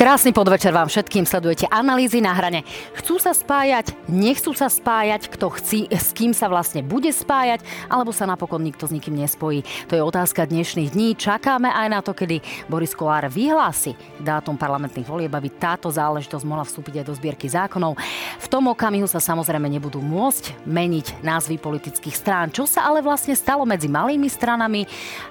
[0.00, 2.64] Krásny podvečer vám všetkým, sledujete analýzy na hrane.
[2.96, 7.60] Chcú sa spájať, nechcú sa spájať, kto chci, s kým sa vlastne bude spájať,
[7.92, 9.60] alebo sa napokon nikto s nikým nespojí.
[9.92, 11.20] To je otázka dnešných dní.
[11.20, 16.64] Čakáme aj na to, kedy Boris Kolár vyhlási dátum parlamentných volieb, aby táto záležitosť mohla
[16.64, 18.00] vstúpiť aj do zbierky zákonov.
[18.40, 22.48] V tom okamihu sa samozrejme nebudú môcť meniť názvy politických strán.
[22.48, 24.88] Čo sa ale vlastne stalo medzi malými stranami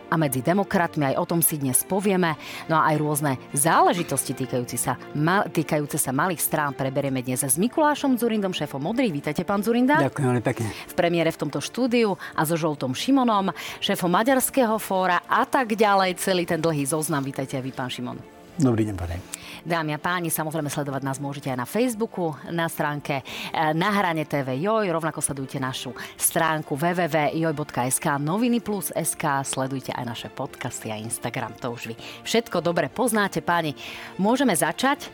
[0.10, 2.38] a medzi demokratmi, aj o tom si dnes povieme.
[2.70, 7.48] No a aj rôzne záležitosti týkajú týkajúce sa, ma, týkajúce sa malých strán preberieme dnes
[7.48, 9.08] s Mikulášom Zurindom, šéfom Modrý.
[9.08, 10.04] Vítajte, pán Zurinda.
[10.04, 10.68] Ďakujem veľmi pekne.
[10.92, 16.20] V premiére v tomto štúdiu a so Žoltom Šimonom, šéfom Maďarského fóra a tak ďalej.
[16.20, 17.24] Celý ten dlhý zoznam.
[17.24, 18.20] Vítajte aj vy, pán Šimon.
[18.60, 19.39] Dobrý deň, pane.
[19.68, 24.24] Dámy a páni, samozrejme sledovať nás môžete aj na Facebooku, na stránke eh, na hrane
[24.24, 31.00] TV Joj, rovnako sledujte našu stránku www.joj.sk, noviny plus SK, sledujte aj naše podcasty a
[31.00, 33.76] Instagram, to už vy všetko dobre poznáte, páni.
[34.16, 35.12] Môžeme začať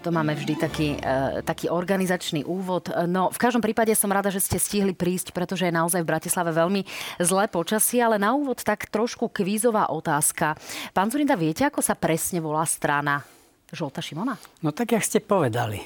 [0.00, 2.88] to máme vždy taký, e, taký organizačný úvod.
[3.04, 6.56] No, v každom prípade som rada, že ste stihli prísť, pretože je naozaj v Bratislave
[6.56, 6.88] veľmi
[7.20, 10.56] zlé počasie, ale na úvod tak trošku kvízová otázka.
[10.96, 13.39] Pán Zurinda, viete, ako sa presne volá strana
[13.70, 14.34] Žolta Šimona?
[14.66, 15.78] No tak, jak ste povedali.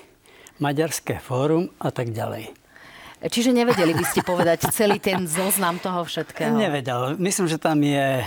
[0.57, 2.55] Maďarské fórum a tak ďalej.
[3.25, 6.53] Čiže nevedeli by ste povedať celý ten zoznam toho všetkého?
[6.53, 7.17] Nevedel.
[7.17, 8.21] Myslím, že tam je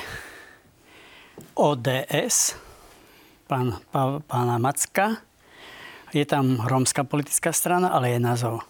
[1.53, 2.57] ODS,
[3.45, 5.21] pán, pán, pána Macka,
[6.13, 8.65] je tam rómska politická strana, ale je názov.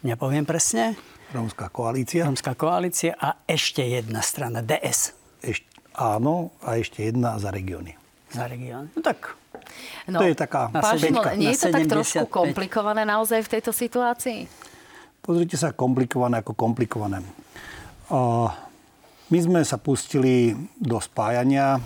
[0.00, 0.96] Nepoviem presne.
[1.36, 2.24] Rómska koalícia.
[2.24, 5.16] Rómska koalícia a ešte jedna strana, DS.
[5.44, 5.64] Eš,
[5.96, 7.96] áno, a ešte jedna za regióny.
[8.32, 8.92] Za regióny.
[8.96, 9.36] No tak
[10.10, 13.70] No, to je taká pán Šimon, nie je to tak trošku komplikované naozaj v tejto
[13.70, 14.46] situácii?
[15.22, 17.22] Pozrite sa, komplikované ako komplikované.
[19.32, 21.78] My sme sa pustili do spájania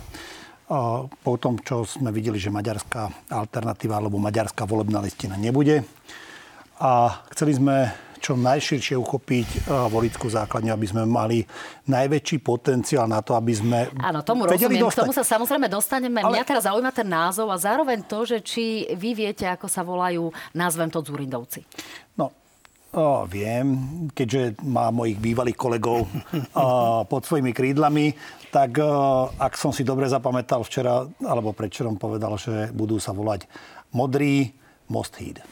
[1.23, 5.87] po tom, čo sme videli, že maďarská alternatíva alebo maďarská volebná listina nebude.
[6.83, 11.45] A chceli sme čo najširšie uchopiť volickú základňu, aby sme mali
[11.87, 14.83] najväčší potenciál na to, aby sme Áno, tomu rozumiem.
[14.83, 15.03] Dostať.
[15.03, 16.21] K tomu sa samozrejme dostaneme.
[16.23, 16.41] Ale...
[16.41, 20.31] Mňa teraz zaujíma ten názov a zároveň to, že či vy viete, ako sa volajú,
[20.53, 21.63] názvem to Zurindovci.
[22.19, 22.33] No,
[22.97, 23.77] O, viem,
[24.17, 28.17] keďže má mojich bývalých kolegov o, pod svojimi krídlami,
[28.49, 33.45] tak o, ak som si dobre zapamätal včera, alebo predčerom povedal, že budú sa volať
[33.93, 34.49] Modrý
[34.89, 35.45] Most Heed.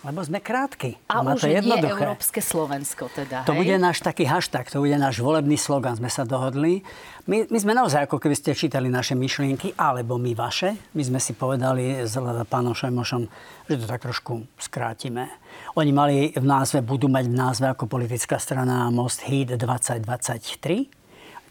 [0.00, 0.96] Lebo sme krátky.
[1.12, 3.60] A Má už to nie Európske Slovensko teda, To hej?
[3.60, 6.80] bude náš taký hashtag, to bude náš volebný slogan, sme sa dohodli.
[7.28, 10.80] My, my sme naozaj, ako keby ste čítali naše myšlienky, alebo my vaše.
[10.96, 12.16] My sme si povedali s
[12.48, 13.28] pánom Šajmošom,
[13.68, 15.28] že to tak trošku skrátime.
[15.76, 20.88] Oni mali v názve, budú mať v názve ako politická strana Most Heat 2023.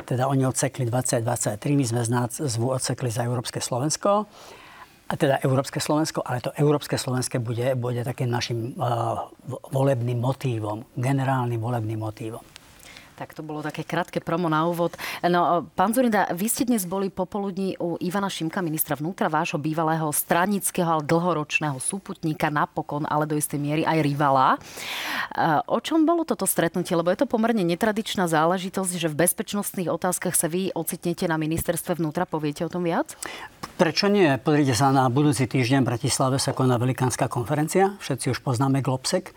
[0.09, 4.25] Teda oni odsekli 2023, my sme z názvu odsekli za Európske Slovensko
[5.09, 9.25] a teda Európske Slovensko, ale to Európske Slovenské bude, bude takým našim uh,
[9.73, 12.45] volebným motívom, generálnym volebným motívom.
[13.19, 14.96] Tak to bolo také krátke promo na úvod.
[15.28, 20.07] No, pán Zurinda, vy ste dnes boli popoludní u Ivana Šimka, ministra vnútra, vášho bývalého
[20.07, 24.56] stranického, ale dlhoročného súputníka, napokon, ale do istej miery aj rivala.
[25.68, 26.96] O čom bolo toto stretnutie?
[26.96, 32.00] Lebo je to pomerne netradičná záležitosť, že v bezpečnostných otázkach sa vy ocitnete na ministerstve
[32.00, 32.24] vnútra.
[32.24, 33.19] Poviete o tom viac?
[33.75, 34.31] Prečo nie?
[34.40, 38.00] Pozrite sa, na budúci týždeň v Bratislave sa koná velikánska konferencia.
[38.00, 39.36] Všetci už poznáme Globsek.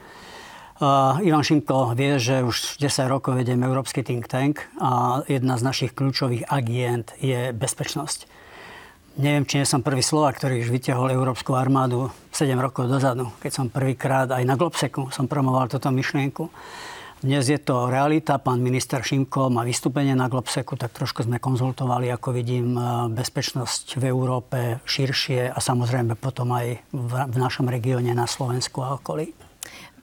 [1.22, 5.94] Ivan Šimko vie, že už 10 rokov vediem Európsky think tank a jedna z našich
[5.94, 8.26] kľúčových agent je bezpečnosť.
[9.22, 13.52] Neviem, či nie som prvý slova, ktorý už vyťahol Európsku armádu 7 rokov dozadu, keď
[13.54, 16.50] som prvýkrát aj na Globseku som promoval túto myšlienku.
[17.22, 18.42] Dnes je to realita.
[18.42, 22.74] Pán minister Šimko má vystúpenie na Globseku, tak trošku sme konzultovali, ako vidím,
[23.14, 29.30] bezpečnosť v Európe širšie a samozrejme potom aj v našom regióne na Slovensku a okolí.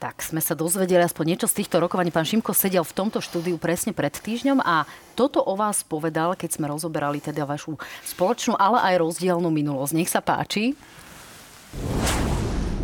[0.00, 2.08] Tak sme sa dozvedeli aspoň niečo z týchto rokovaní.
[2.08, 6.56] Pán Šimko sedel v tomto štúdiu presne pred týždňom a toto o vás povedal, keď
[6.56, 7.76] sme rozoberali teda vašu
[8.08, 9.92] spoločnú, ale aj rozdielnú minulosť.
[9.92, 10.72] Nech sa páči.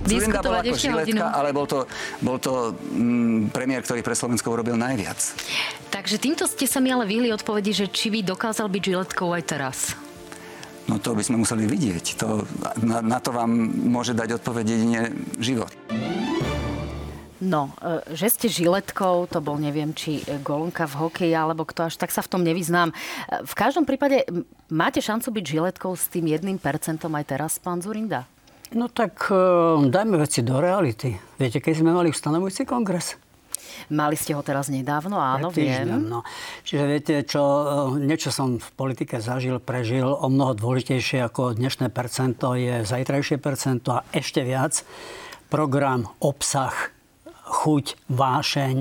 [0.05, 1.89] Zurinda bol ako žiletka, ale bol to,
[2.21, 5.19] bol to mm, premiér, ktorý pre Slovensko urobil najviac.
[5.89, 9.43] Takže týmto ste sa mi ale vyhli odpovedi, že či by dokázal byť žiletkou aj
[9.49, 9.97] teraz.
[10.87, 12.21] No to by sme museli vidieť.
[12.23, 12.45] To,
[12.85, 13.51] na, na to vám
[13.89, 15.01] môže dať odpoveď jedine
[15.43, 15.73] život.
[17.37, 22.01] No, e, že ste žiletkou, to bol neviem, či golunka v hokeji, alebo kto až
[22.01, 22.93] tak sa v tom nevyznám.
[22.93, 22.95] E,
[23.45, 24.25] v každom prípade
[24.73, 28.25] máte šancu byť žiletkou s tým jedným percentom aj teraz, pán Zurinda?
[28.73, 29.37] No tak e,
[29.87, 31.15] dajme veci do reality.
[31.39, 33.21] Viete, keď sme mali ustanovujúci kongres?
[33.93, 36.11] Mali ste ho teraz nedávno, áno, týždňom, viem.
[36.11, 36.25] No.
[36.65, 37.43] Čiže viete, čo,
[37.95, 43.37] e, niečo som v politike zažil, prežil, o mnoho dôležitejšie ako dnešné percento je zajtrajšie
[43.39, 44.83] percento a ešte viac
[45.47, 46.96] program, obsah,
[47.47, 48.77] chuť, vášeň,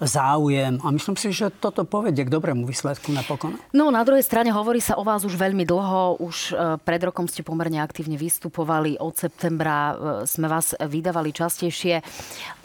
[0.00, 3.56] záujem a myslím si, že toto povedie k dobrému výsledku napokon.
[3.72, 7.24] No na druhej strane hovorí sa o vás už veľmi dlho, už e, pred rokom
[7.24, 9.94] ste pomerne aktívne vystupovali, od septembra e,
[10.28, 12.04] sme vás vydávali častejšie.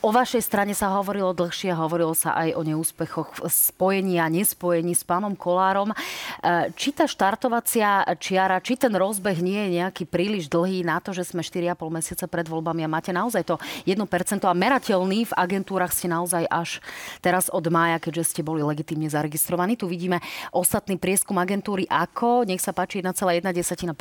[0.01, 5.05] O vašej strane sa hovorilo dlhšie, hovorilo sa aj o neúspechoch spojení a nespojení s
[5.07, 5.93] pánom Kolárom.
[5.93, 5.95] E,
[6.75, 11.31] či tá štartovacia čiara, či ten rozbeh nie je nejaký príliš dlhý na to, že
[11.31, 13.55] sme 4,5 mesiaca pred voľbami a máte naozaj to
[13.87, 13.95] 1%
[14.43, 16.83] a merateľný v agentúrach ste naozaj až
[17.21, 19.77] teraz od mája, keďže ste boli legitimne zaregistrovaní.
[19.77, 20.17] Tu vidíme
[20.51, 22.43] ostatný prieskum agentúry AKO.
[22.43, 23.93] Nech sa páči 1,1%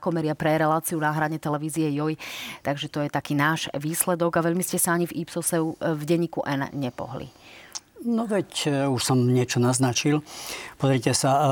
[0.00, 2.14] ako meria pre reláciu na hrane televízie JOJ.
[2.62, 6.46] Takže to je taký náš výsledok a veľmi ste sa ani v Ipsose v denníku
[6.46, 7.28] N nepohli.
[8.00, 10.24] No veď e, už som niečo naznačil.
[10.80, 11.44] Pozrite sa, e,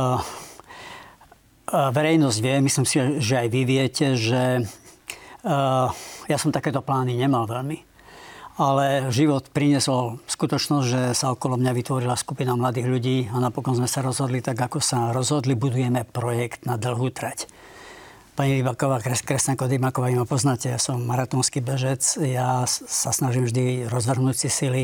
[1.69, 4.65] e, verejnosť vie, myslím si, že aj vy viete, že
[6.29, 7.88] ja som takéto plány nemal veľmi
[8.59, 13.87] ale život priniesol skutočnosť, že sa okolo mňa vytvorila skupina mladých ľudí a napokon sme
[13.87, 17.47] sa rozhodli tak, ako sa rozhodli, budujeme projekt na dlhú trať.
[18.35, 24.37] Pani Rybaková, Kresnako Dymaková, ma poznáte, ja som maratónsky bežec, ja sa snažím vždy rozvrhnúť
[24.47, 24.83] si sily.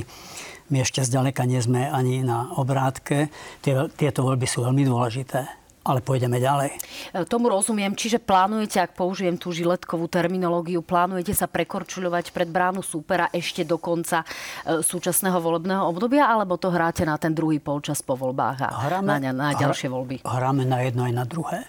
[0.71, 3.31] My ešte zďaleka nie sme ani na obrátke.
[3.63, 6.81] Tieto voľby sú veľmi dôležité ale pôjdeme ďalej.
[7.13, 7.93] E, tomu rozumiem.
[7.93, 13.77] Čiže plánujete, ak použijem tú žiletkovú terminológiu, plánujete sa prekorčuľovať pred bránu súpera ešte do
[13.77, 18.69] konca e, súčasného volebného obdobia, alebo to hráte na ten druhý polčas po voľbách a
[18.89, 20.17] hráme, na, na ďalšie voľby?
[20.25, 21.69] Hráme na jedno aj na druhé.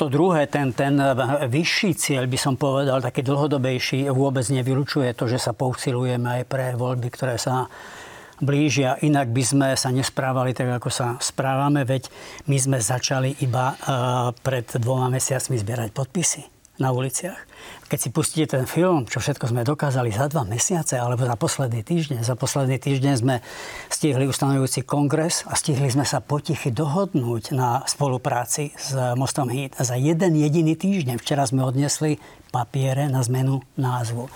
[0.00, 0.96] To druhé, ten, ten
[1.44, 6.72] vyšší cieľ, by som povedal, taký dlhodobejší, vôbec nevylučuje to, že sa pousilujeme aj pre
[6.72, 7.68] voľby, ktoré sa
[8.40, 8.98] blížia.
[9.04, 12.08] Inak by sme sa nesprávali tak, ako sa správame, veď
[12.48, 16.42] my sme začali iba uh, pred dvoma mesiacmi zbierať podpisy
[16.80, 17.36] na uliciach.
[17.92, 21.84] Keď si pustíte ten film, čo všetko sme dokázali za dva mesiace alebo za posledný
[21.84, 23.44] týždeň, za posledný týždeň sme
[23.92, 29.76] stihli ustanovujúci kongres a stihli sme sa potichy dohodnúť na spolupráci s Mostom Hit.
[29.76, 32.16] Za jeden jediný týždeň včera sme odnesli
[32.48, 34.32] papiere na zmenu názvu.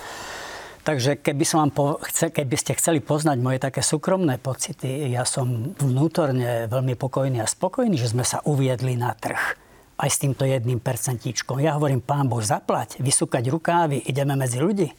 [0.85, 5.25] Takže keby, som vám po, chce, keby ste chceli poznať moje také súkromné pocity, ja
[5.25, 9.57] som vnútorne veľmi pokojný a spokojný, že sme sa uviedli na trh
[9.97, 11.57] aj s týmto jedným percentíčkom.
[11.65, 14.93] Ja hovorím, pán Boh, zaplať, vysúkať rukávy, ideme medzi ľudí.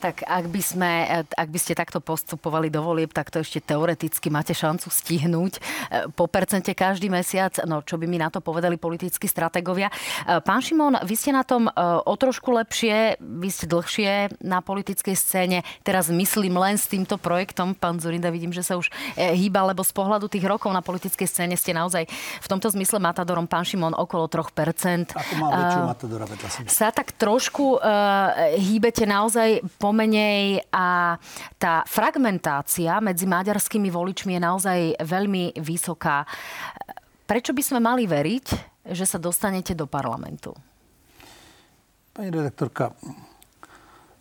[0.00, 0.90] Tak ak by, sme,
[1.28, 5.60] ak by ste takto postupovali do volieb, tak to ešte teoreticky máte šancu stihnúť e,
[6.16, 7.52] po percente každý mesiac.
[7.68, 9.92] No, čo by mi na to povedali politickí strategovia.
[9.92, 14.64] E, pán Šimon, vy ste na tom e, o trošku lepšie, vy ste dlhšie na
[14.64, 15.68] politickej scéne.
[15.84, 17.76] Teraz myslím len s týmto projektom.
[17.76, 21.54] Pán Zurinda, vidím, že sa už hýba, lebo z pohľadu tých rokov na politickej scéne
[21.60, 22.08] ste naozaj
[22.40, 25.12] v tomto zmysle Matadorom, pán Šimon, okolo 3%.
[25.12, 31.18] Ako má väčšiu Matadora vedľa Sa tak trošku uh, hýbete naozaj po pomenej a
[31.58, 36.22] tá fragmentácia medzi maďarskými voličmi je naozaj veľmi vysoká.
[37.26, 38.46] Prečo by sme mali veriť,
[38.94, 40.54] že sa dostanete do parlamentu?
[42.14, 42.94] Pani redaktorka,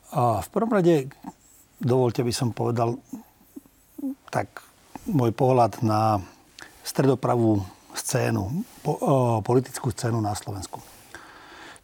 [0.09, 1.05] a v prvom rade
[1.77, 2.97] dovolte by som povedal
[4.33, 4.65] tak
[5.05, 6.17] môj pohľad na
[6.81, 7.61] stredopravú
[7.93, 9.13] scénu, po, o,
[9.45, 10.81] politickú scénu na Slovensku.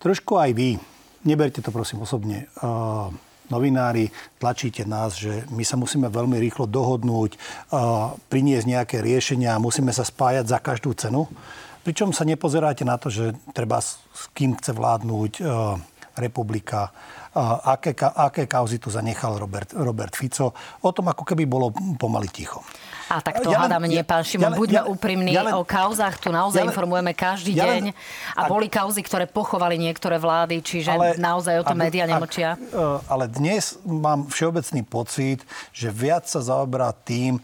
[0.01, 0.77] Trošku aj vy,
[1.25, 3.13] neberte to prosím osobne, o,
[3.49, 7.37] novinári, tlačíte nás, že my sa musíme veľmi rýchlo dohodnúť,
[8.29, 11.29] priniesť nejaké riešenia, musíme sa spájať za každú cenu.
[11.85, 14.01] Pričom sa nepozeráte na to, že treba s
[14.33, 15.31] kým chce vládnuť
[16.15, 16.89] republika,
[17.67, 20.55] aké, aké kauzy tu zanechal Robert, Robert Fico.
[20.81, 22.63] O tom ako keby bolo pomaly ticho.
[23.05, 24.49] A tak to ja hádam nie, pán Šimon.
[24.49, 27.93] Ja, Buďme ja, úprimní, ja len, o kauzách tu naozaj ja informujeme každý ja deň.
[28.33, 32.57] A boli kauzy, ktoré pochovali niektoré vlády, čiže ale, naozaj o tom médiá nemočia.
[32.57, 37.37] E, ale dnes mám všeobecný pocit, že viac sa zaoberá tým,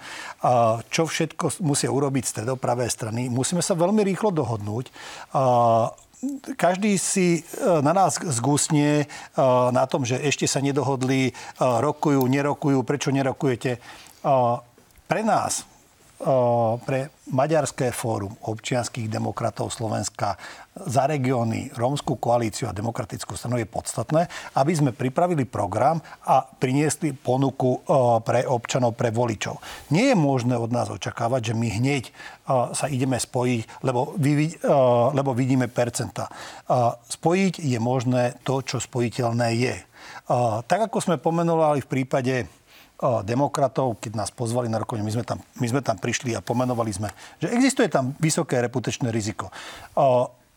[0.89, 3.29] čo všetko musia urobiť stredopravé strany.
[3.29, 4.89] Musíme sa veľmi rýchlo dohodnúť
[6.57, 7.41] každý si e,
[7.81, 9.05] na nás zgúsne e,
[9.73, 13.81] na tom, že ešte sa nedohodli, rokujú, nerokujú, prečo nerokujete.
[15.09, 15.65] Pre nás,
[16.85, 20.37] pre Maďarské fórum občianských demokratov Slovenska
[20.71, 25.97] za regióny, Rómskú koalíciu a demokratickú stranu je podstatné, aby sme pripravili program
[26.27, 27.81] a priniesli ponuku
[28.21, 29.57] pre občanov, pre voličov.
[29.89, 32.03] Nie je možné od nás očakávať, že my hneď
[32.77, 34.61] sa ideme spojiť, lebo, vy,
[35.17, 36.29] lebo vidíme percenta.
[37.09, 39.75] Spojiť je možné to, čo spojiteľné je.
[40.67, 42.35] Tak ako sme pomenovali v prípade
[43.25, 46.93] demokratov, keď nás pozvali na rokovanie, my sme, tam, my sme tam prišli a pomenovali
[46.93, 47.09] sme,
[47.41, 49.49] že existuje tam vysoké reputačné riziko.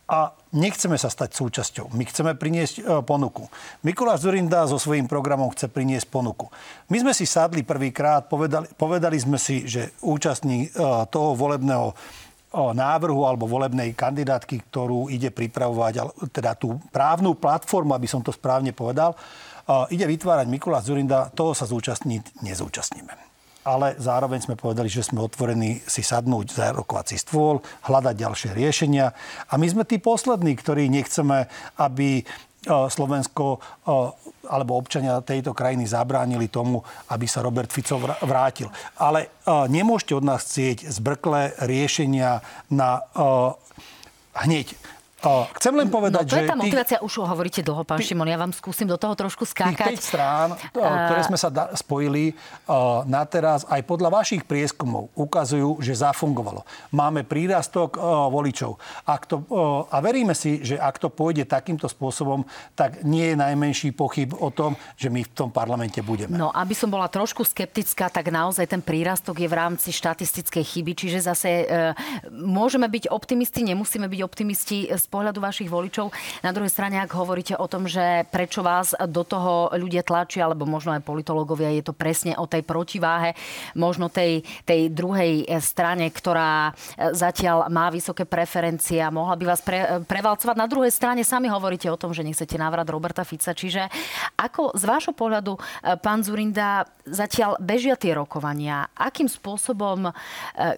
[0.05, 1.97] A nechceme sa stať súčasťou.
[1.97, 3.49] My chceme priniesť ponuku.
[3.81, 6.53] Mikuláš Zurinda so svojím programom chce priniesť ponuku.
[6.93, 10.77] My sme si sadli prvýkrát, povedali, povedali sme si, že účastník
[11.09, 11.97] toho volebného
[12.55, 15.95] návrhu alebo volebnej kandidátky, ktorú ide pripravovať,
[16.31, 19.19] teda tú právnu platformu, aby som to správne povedal,
[19.91, 23.15] ide vytvárať Mikuláš Zurinda, toho sa zúčastniť nezúčastníme.
[23.65, 29.17] Ale zároveň sme povedali, že sme otvorení si sadnúť za rokovací stôl, hľadať ďalšie riešenia.
[29.49, 31.49] A my sme tí poslední, ktorí nechceme,
[31.81, 32.29] aby
[32.69, 33.61] Slovensko
[34.45, 38.69] alebo občania tejto krajiny zabránili tomu, aby sa Robert Fico vrátil.
[39.01, 43.05] Ale nemôžete od nás chcieť zbrklé riešenia na
[44.35, 44.77] hneď
[45.57, 47.07] Chcem len povedať, no, to je tá motivácia, tých...
[47.07, 48.13] už hovoríte dlho, pán tých...
[48.13, 49.97] Šimon, ja vám skúsim do toho trošku skákať.
[49.97, 52.37] Tých 5 strán, ktoré sme sa da- spojili
[53.09, 56.65] na teraz, aj podľa vašich prieskumov ukazujú, že zafungovalo.
[56.93, 57.97] Máme prírastok
[58.31, 58.77] voličov.
[59.09, 59.41] Ak to,
[59.89, 62.45] a veríme si, že ak to pôjde takýmto spôsobom,
[62.77, 66.37] tak nie je najmenší pochyb o tom, že my v tom parlamente budeme.
[66.37, 70.93] No, aby som bola trošku skeptická, tak naozaj ten prírastok je v rámci štatistickej chyby,
[70.93, 71.65] čiže zase e,
[72.31, 74.79] môžeme byť optimisti, nemusíme byť optimisti
[75.15, 76.11] pohľadu vašich voličov.
[76.43, 80.67] Na druhej strane, ak hovoríte o tom, že prečo vás do toho ľudia tlačia, alebo
[80.67, 83.39] možno aj politológovia, je to presne o tej protiváhe,
[83.79, 86.75] možno tej, tej druhej strane, ktorá
[87.15, 90.57] zatiaľ má vysoké preferencie a mohla by vás pre, prevalcovať.
[90.59, 93.55] Na druhej strane sami hovoríte o tom, že nechcete návrat Roberta Fica.
[93.55, 93.87] Čiže
[94.35, 95.55] ako z vášho pohľadu,
[96.03, 98.89] pán Zurinda, zatiaľ bežia tie rokovania?
[98.97, 100.11] Akým spôsobom,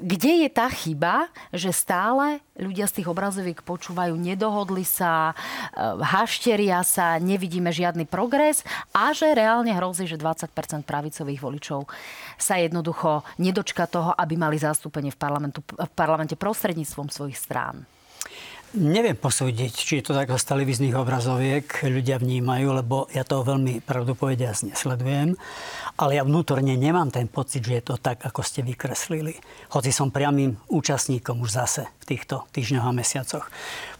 [0.03, 6.83] kde je tá chyba, že stále ľudia z tých obrazoviek počúvajú nedohodli sa, eh, hašteria
[6.83, 11.87] sa, nevidíme žiadny progres a že reálne hrozí, že 20% pravicových voličov
[12.35, 17.87] sa jednoducho nedočka toho, aby mali zastúpenie v, parlamentu, v parlamente prostredníctvom svojich strán.
[18.75, 23.79] Neviem posúdiť, či je to tak z televíznych obrazoviek ľudia vnímajú, lebo ja to veľmi
[23.79, 25.39] pravdu nesledujem.
[25.97, 29.39] Ale ja vnútorne nemám ten pocit, že je to tak, ako ste vykreslili.
[29.71, 33.47] Hoci som priamým účastníkom už zase v týchto týždňoch a mesiacoch.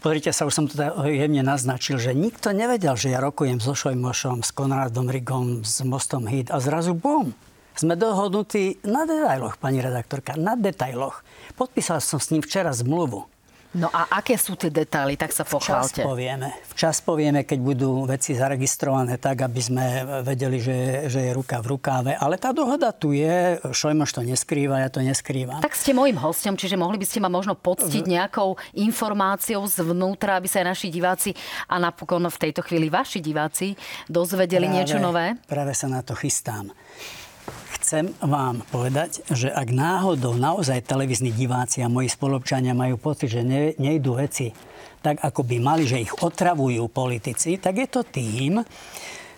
[0.03, 4.43] Pozrite sa, už som to jemne naznačil, že nikto nevedel, že ja rokujem so Šojmošom,
[4.43, 7.31] s Konradom Rigom, s Mostom Hit a zrazu bum,
[7.77, 11.21] sme dohodnutí na detailoch, pani redaktorka, na detailoch.
[11.55, 13.36] Podpísal som s ním včera zmluvu.
[13.75, 15.99] No a aké sú tie detaily, tak sa pochválte.
[15.99, 16.47] Včas povieme.
[16.71, 19.85] Včas povieme, keď budú veci zaregistrované tak, aby sme
[20.23, 22.11] vedeli, že, že je ruka v rukáve.
[22.15, 25.59] Ale tá dohoda tu je, Šojmoš to neskrýva, ja to neskrývam.
[25.59, 30.47] Tak ste môjim hostom, čiže mohli by ste ma možno poctiť nejakou informáciou zvnútra, aby
[30.47, 31.35] sa aj naši diváci
[31.67, 33.75] a napokon v tejto chvíli vaši diváci
[34.07, 35.35] dozvedeli práve, niečo nové?
[35.43, 36.71] Práve sa na to chystám
[37.75, 43.43] chcem vám povedať, že ak náhodou naozaj televízni diváci a moji spolupčania majú pocit, že
[43.43, 44.55] ne, nejdú veci
[45.03, 48.59] tak, ako by mali, že ich otravujú politici, tak je to tým,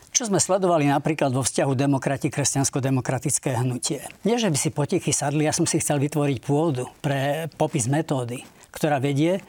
[0.10, 4.02] čo sme sledovali napríklad vo vzťahu demokrati kresťansko-demokratické hnutie.
[4.26, 8.42] Nie, že by si potichy sadli, ja som si chcel vytvoriť pôdu pre popis metódy,
[8.74, 9.40] ktorá vedie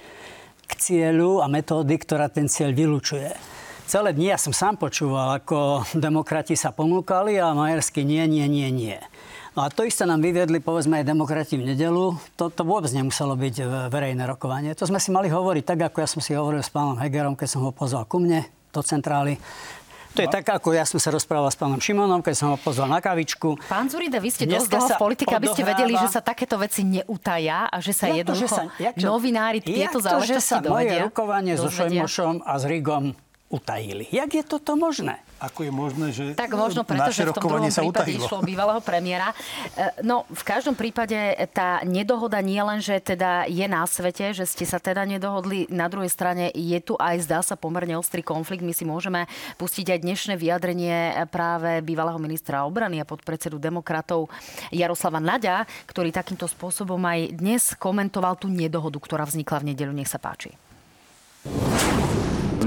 [0.69, 3.33] k cieľu a metódy, ktorá ten cieľ vylučuje
[3.91, 8.71] celé dni ja som sám počúval, ako demokrati sa ponúkali a Majersky nie, nie, nie,
[8.71, 8.99] nie.
[9.59, 12.15] No a to isté nám vyviedli, povedzme, aj demokrati v nedelu.
[12.39, 14.79] To, to vôbec nemuselo byť e, verejné rokovanie.
[14.79, 17.59] To sme si mali hovoriť tak, ako ja som si hovoril s pánom Hegerom, keď
[17.59, 19.43] som ho pozval ku mne do centrály.
[20.15, 20.35] To je no.
[20.39, 23.59] tak, ako ja som sa rozprával s pánom Šimonom, keď som ho pozval na kavičku.
[23.67, 26.87] Pán Zurida, vy ste dosť dlho v politike, aby ste vedeli, že sa takéto veci
[26.87, 30.71] neutaja a že sa jak jednoducho to, že sa, novinári tieto záležitosti dovedia.
[30.71, 33.19] sa moje rokovanie so Šojmošom a s Rigom
[33.51, 34.07] utajili.
[34.15, 35.19] Jak je toto možné?
[35.43, 38.25] Ako je možné, že tak možno preto, že v tom druhom sa prípade utajilo.
[38.31, 39.35] išlo bývalého premiéra.
[39.75, 41.17] E, no, v každom prípade
[41.51, 45.67] tá nedohoda nie len, že teda je na svete, že ste sa teda nedohodli.
[45.67, 48.63] Na druhej strane je tu aj, zdá sa, pomerne ostrý konflikt.
[48.63, 49.27] My si môžeme
[49.59, 54.31] pustiť aj dnešné vyjadrenie práve bývalého ministra obrany a podpredsedu demokratov
[54.71, 59.91] Jaroslava Naďa, ktorý takýmto spôsobom aj dnes komentoval tú nedohodu, ktorá vznikla v nedelu.
[59.91, 60.55] Nech sa páči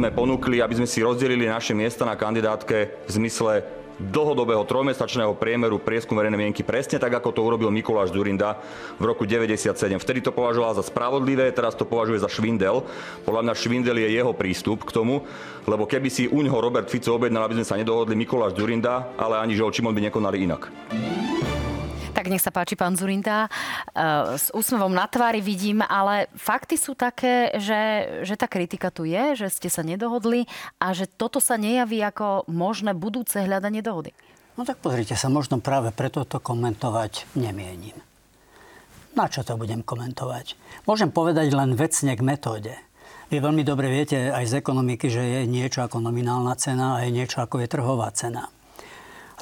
[0.04, 3.64] sme ponúkli, aby sme si rozdelili naše miesta na kandidátke v zmysle
[3.96, 8.60] dlhodobého trojmesačného priemeru prieskum verejnej mienky presne tak, ako to urobil Mikuláš Zurinda
[9.00, 9.72] v roku 97.
[9.96, 12.84] Vtedy to považoval za spravodlivé, teraz to považuje za švindel.
[13.24, 15.24] Podľa mňa švindel je jeho prístup k tomu,
[15.64, 19.56] lebo keby si uňho Robert Fico objednal, aby sme sa nedohodli Mikuláš Zurinda, ale ani
[19.56, 20.68] Žol Čimon by nekonali inak.
[22.14, 23.50] Tak nech sa páči, pán Zurinda.
[23.50, 27.82] E, s úsmevom na tvári vidím, ale fakty sú také, že,
[28.22, 30.46] že tá kritika tu je, že ste sa nedohodli
[30.78, 34.14] a že toto sa nejaví ako možné budúce hľadanie dohody.
[34.54, 37.98] No tak pozrite sa, možno práve preto to komentovať nemienim.
[39.18, 40.54] Na čo to budem komentovať?
[40.86, 42.78] Môžem povedať len vecne k metóde.
[43.34, 47.10] Vy veľmi dobre viete aj z ekonomiky, že je niečo ako nominálna cena a je
[47.10, 48.54] niečo ako je trhová cena.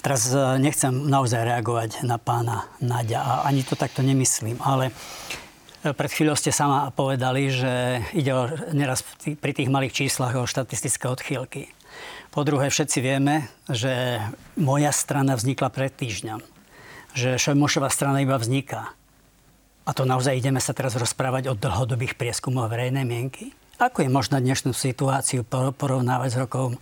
[0.02, 5.94] Teraz e, nechcem naozaj reagovať na pána Nadia a ani to takto nemyslím, ale e,
[5.94, 11.06] pred chvíľou ste sama povedali, že ide o, neraz pri tých malých číslach o štatistické
[11.06, 11.70] odchýlky.
[12.34, 14.18] Po druhé, všetci vieme, že
[14.58, 16.42] moja strana vznikla pred týždňom.
[17.14, 18.96] Že Šojmošová strana iba vzniká.
[19.86, 23.52] A to naozaj ideme sa teraz rozprávať o dlhodobých prieskumoch verejnej mienky?
[23.78, 26.80] Ako je možné dnešnú situáciu porovnávať s rokom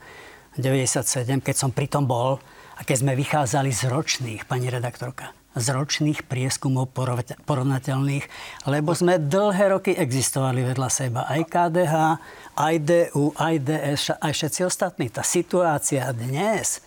[0.59, 2.37] 97, keď som pritom bol
[2.79, 6.95] a keď sme vychádzali z ročných, pani redaktorka, z ročných prieskumov
[7.43, 8.25] porovnateľných,
[8.71, 11.27] lebo sme dlhé roky existovali vedľa seba.
[11.27, 11.95] Aj KDH,
[12.55, 15.11] aj DU, aj DS, aj všetci ostatní.
[15.11, 16.79] Tá situácia dnes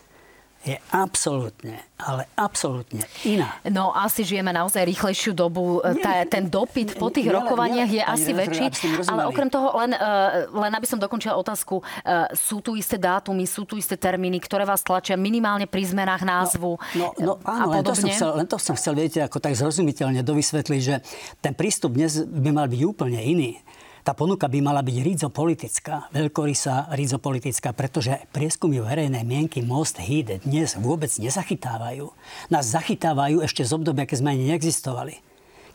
[0.62, 3.59] je absolútne, ale absolútne iná.
[3.66, 5.83] No asi žijeme naozaj rýchlejšiu dobu.
[5.83, 8.66] Nie, Tá, ten dopyt po tých nie, rokovaniach nie, je asi väčší.
[9.07, 13.47] Ale okrem toho, len, uh, len aby som dokončila otázku, uh, sú tu isté dátumy,
[13.47, 17.73] sú tu isté termíny, ktoré vás tlačia minimálne pri zmenách názvu No, no, no áno,
[17.73, 20.95] len to, som chcel, len to som chcel, viete, ako tak zrozumiteľne dovysvetliť, že
[21.40, 23.59] ten prístup dnes by mal byť úplne iný.
[24.02, 30.75] Tá ponuka by mala byť rizopolitická, veľkorysá rizopolitická, pretože prieskumy verejnej mienky Most Hit dnes
[30.75, 32.11] vôbec nezachytávajú.
[32.50, 35.23] Nás zachytávajú ešte z obdobia, keď sme ani neexistovali.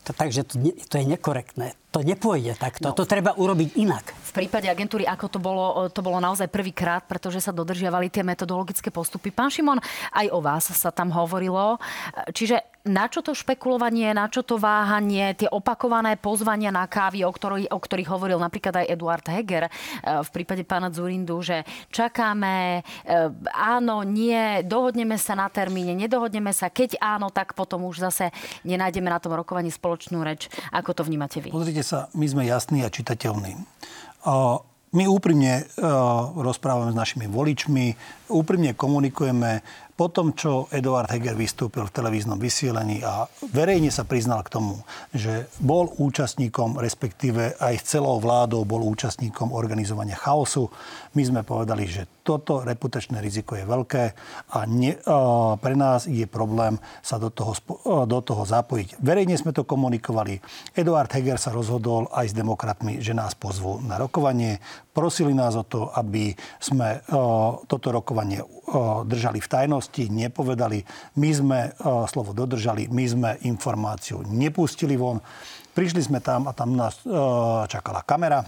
[0.04, 1.80] To, takže to, to je nekorektné.
[1.98, 2.86] To nepôjde takto.
[2.86, 2.94] No.
[2.94, 4.14] To treba urobiť inak.
[4.30, 8.94] V prípade agentúry, ako to bolo, to bolo naozaj prvýkrát, pretože sa dodržiavali tie metodologické
[8.94, 9.34] postupy.
[9.34, 9.82] Pán Šimon,
[10.14, 11.82] aj o vás sa tam hovorilo.
[12.30, 17.32] Čiže na čo to špekulovanie, na čo to váhanie, tie opakované pozvania na kávy, o,
[17.32, 19.72] ktorý, o ktorých hovoril napríklad aj Eduard Heger e,
[20.24, 26.72] v prípade pána Zurindu, že čakáme, e, áno, nie, dohodneme sa na termíne, nedohodneme sa,
[26.72, 28.32] keď áno, tak potom už zase
[28.64, 30.48] nenájdeme na tom rokovaní spoločnú reč.
[30.72, 31.52] Ako to vnímate vy?
[31.52, 33.56] Pozrite sa, my sme jasní a čitateľní.
[34.92, 35.64] My úprimne
[36.36, 37.96] rozprávame s našimi voličmi,
[38.30, 39.64] úprimne komunikujeme
[39.98, 44.86] po tom, čo Eduard Heger vystúpil v televíznom vysielení a verejne sa priznal k tomu,
[45.10, 50.70] že bol účastníkom, respektíve aj celou vládou bol účastníkom organizovania chaosu,
[51.18, 54.04] my sme povedali, že toto reputačné riziko je veľké
[54.54, 57.58] a ne, a pre nás je problém sa do toho,
[58.06, 59.02] do toho zapojiť.
[59.02, 60.38] Verejne sme to komunikovali.
[60.78, 64.62] Eduard Heger sa rozhodol aj s demokratmi, že nás pozvú na rokovanie.
[64.98, 67.06] Prosili nás o to, aby sme
[67.70, 68.42] toto rokovanie
[69.06, 70.82] držali v tajnosti, nepovedali.
[71.22, 71.60] My sme
[72.10, 75.22] slovo dodržali, my sme informáciu nepustili von.
[75.78, 77.06] Prišli sme tam a tam nás
[77.70, 78.42] čakala kamera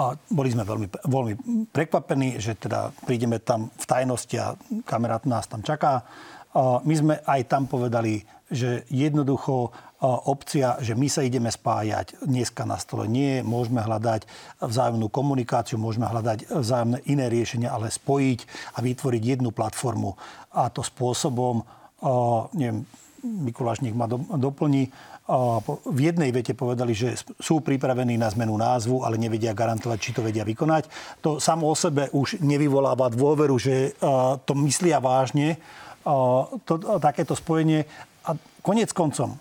[0.00, 1.34] a boli sme veľmi, veľmi
[1.68, 4.56] prekvapení, že teda prídeme tam v tajnosti a
[4.88, 6.08] kamera nás tam čaká.
[6.88, 12.76] My sme aj tam povedali, že jednoducho opcia, že my sa ideme spájať, dneska na
[12.76, 13.40] stole nie.
[13.40, 14.26] Môžeme hľadať
[14.60, 18.44] vzájomnú komunikáciu, môžeme hľadať vzájomné iné riešenia, ale spojiť
[18.76, 20.18] a vytvoriť jednu platformu.
[20.52, 21.64] A to spôsobom,
[22.52, 22.84] neviem,
[23.22, 24.90] Mikuláš nech ma doplní,
[25.86, 30.26] v jednej vete povedali, že sú pripravení na zmenu názvu, ale nevedia garantovať, či to
[30.26, 30.90] vedia vykonať.
[31.22, 33.94] To samo o sebe už nevyvoláva dôveru, že
[34.42, 35.62] to myslia vážne,
[36.66, 37.86] to, takéto spojenie.
[38.62, 39.34] Konec koncom,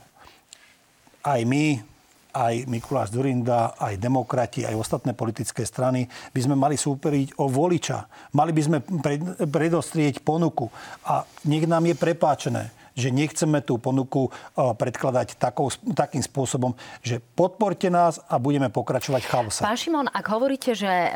[1.22, 1.78] aj my,
[2.34, 8.08] aj Mikuláš Durinda, aj demokrati, aj ostatné politické strany by sme mali súperiť o voliča.
[8.34, 8.78] Mali by sme
[9.46, 10.72] predostrieť ponuku.
[11.06, 17.20] A nech nám je prepáčené že nechceme tú ponuku e, predkladať takou, takým spôsobom, že
[17.20, 19.62] podporte nás a budeme pokračovať v chaose.
[19.64, 21.10] Pán Šimon, ak hovoríte, že e,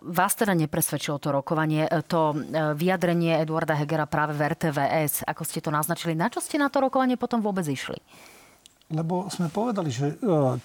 [0.00, 2.34] vás teda nepresvedčilo to rokovanie, e, to
[2.76, 6.84] vyjadrenie Eduarda Hegera práve v RTVS, ako ste to naznačili, na čo ste na to
[6.84, 8.00] rokovanie potom vôbec išli?
[8.92, 10.16] Lebo sme povedali, že e,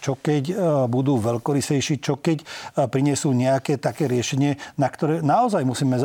[0.04, 0.56] čo keď e,
[0.92, 2.46] budú veľkorysejší, čo keď e,
[2.92, 5.96] prinesú nejaké také riešenie, na ktoré naozaj musíme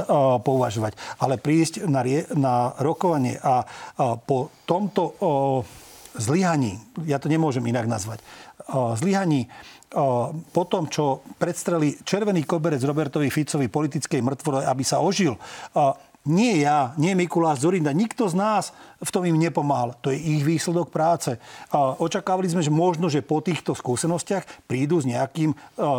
[0.47, 0.95] pouvažovať.
[1.19, 3.67] Ale prísť na, rie- na rokovanie a
[4.23, 5.17] po tomto
[6.17, 8.23] zlyhaní, ja to nemôžem inak nazvať,
[8.97, 9.49] zlyhaní
[10.53, 15.37] po tom, čo predstreli červený koberec Robertovi Ficovi politickej mŕtvole, aby sa ožil,
[16.23, 18.71] nie ja, nie Mikuláš Zorinda, nikto z nás
[19.03, 19.99] v tom im nepomáhal.
[20.07, 21.35] To je ich výsledok práce.
[21.75, 25.51] Očakávali sme, že možno, že po týchto skúsenostiach prídu s nejakým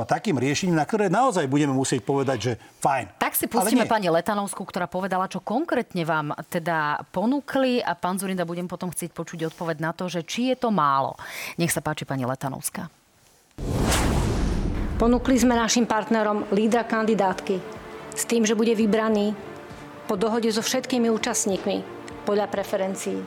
[0.07, 3.19] takým riešením, na ktoré naozaj budeme musieť povedať, že fajn.
[3.19, 8.47] Tak si pustíme pani Letanovskú, ktorá povedala, čo konkrétne vám teda ponúkli a pán Zorinda
[8.47, 11.19] budem potom chcieť počuť odpoveď na to, že či je to málo.
[11.59, 12.88] Nech sa páči pani Letanovská.
[14.95, 17.59] Ponúkli sme našim partnerom lídra kandidátky
[18.15, 19.36] s tým, že bude vybraný
[20.08, 21.84] po dohode so všetkými účastníkmi
[22.28, 23.20] podľa preferencií.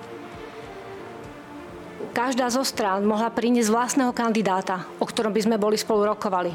[2.17, 6.53] Každá zo strán mohla priniesť vlastného kandidáta, o ktorom by sme boli spolu rokovali.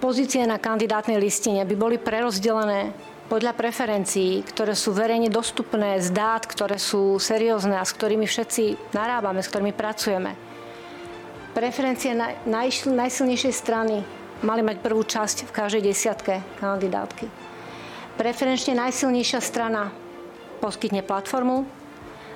[0.00, 2.96] Pozície na kandidátnej listine by boli prerozdelené
[3.28, 8.94] podľa preferencií, ktoré sú verejne dostupné z dát, ktoré sú seriózne a s ktorými všetci
[8.96, 10.32] narábame, s ktorými pracujeme.
[11.52, 12.48] Preferencie naj,
[12.88, 14.00] najsilnejšej strany
[14.40, 17.47] mali mať prvú časť v každej desiatke kandidátky.
[18.18, 19.94] Preferenčne najsilnejšia strana
[20.58, 21.62] poskytne platformu,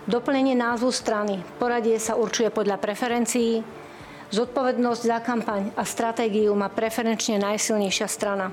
[0.06, 1.42] doplnenie názvu strany.
[1.58, 3.66] Poradie sa určuje podľa preferencií,
[4.32, 8.48] Zodpovednosť za kampaň a stratégiu má preferenčne najsilnejšia strana.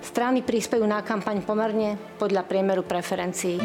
[0.00, 3.60] Strany príspejú na kampaň pomerne podľa priemeru preferencií.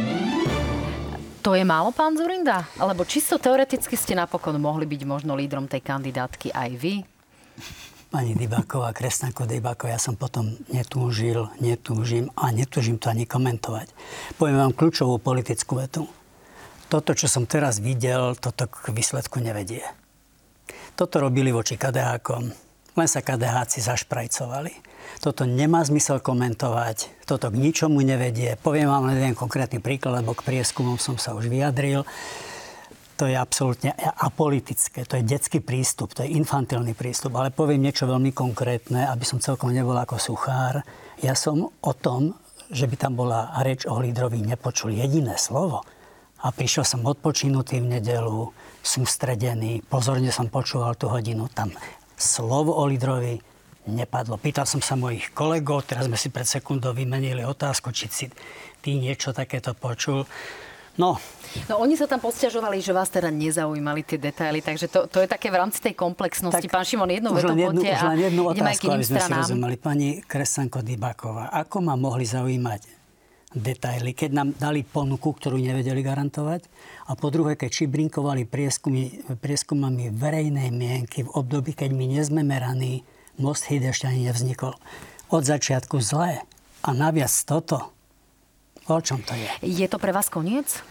[1.39, 2.67] To je málo, pán Zurinda?
[2.75, 6.99] Alebo čisto teoreticky ste napokon mohli byť možno lídrom tej kandidátky aj vy?
[8.13, 13.89] Pani Dybáková, Kresnako Dybáková, ja som potom netúžil, netúžim a netúžim to ani komentovať.
[14.37, 16.05] Poviem vám kľúčovú politickú vetu.
[16.93, 19.81] Toto, čo som teraz videl, toto k výsledku nevedie.
[20.93, 22.53] Toto robili voči KDH-kom.
[22.93, 24.77] Len sa KDH-ci zašprajcovali.
[25.17, 28.61] Toto nemá zmysel komentovať, toto k ničomu nevedie.
[28.61, 32.05] Poviem vám len jeden konkrétny príklad, lebo k prieskumom som sa už vyjadril.
[33.21, 37.37] To je absolútne apolitické, to je detský prístup, to je infantilný prístup.
[37.37, 40.81] Ale poviem niečo veľmi konkrétne, aby som celkom nebol ako suchár.
[41.21, 42.33] Ja som o tom,
[42.73, 45.85] že by tam bola reč o lídrovi, nepočul jediné slovo.
[46.43, 48.49] A prišiel som odpočinutý v nedelu,
[48.81, 51.47] sústredený, pozorne som počúval tú hodinu.
[51.53, 51.71] Tam
[52.17, 53.39] slovo o lídrovi
[53.87, 54.41] nepadlo.
[54.41, 58.25] Pýtal som sa mojich kolegov, teraz sme si pred sekundou vymenili otázku, či si
[58.81, 60.25] ty niečo takéto počul.
[60.93, 61.17] No.
[61.69, 65.27] No oni sa tam posťažovali, že vás teda nezaujímali tie detaily, takže to, to je
[65.29, 66.69] také v rámci tej komplexnosti.
[66.69, 69.75] Tak, Pán Šimon, jednu vetu jednu, poďte a len jednu otázku, aby sme si rozumeli.
[69.77, 73.05] Pani Kresanko Dybaková, ako ma mohli zaujímať
[73.53, 76.65] detaily, keď nám dali ponuku, ktorú nevedeli garantovať?
[77.09, 78.49] A po druhé, keď šibrinkovali
[79.37, 83.05] prieskumami verejnej mienky v období, keď my nie sme meraní
[83.37, 84.73] Most Hit ešte ani nevznikol.
[85.29, 86.45] Od začiatku zlé.
[86.83, 87.92] A naviac toto.
[88.87, 89.47] O čom to je?
[89.63, 90.83] Je to pre vás koniec?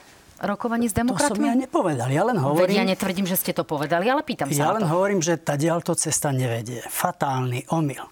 [0.43, 1.39] rokovaní s demokratmi?
[1.39, 2.09] To som ja nepovedal.
[2.11, 2.75] Ja len hovorím...
[2.75, 4.91] Veď ja netvrdím, že ste to povedali, ale pýtam sa Ja len to.
[4.91, 6.83] hovorím, že tá dialto cesta nevedie.
[6.91, 8.03] Fatálny omyl.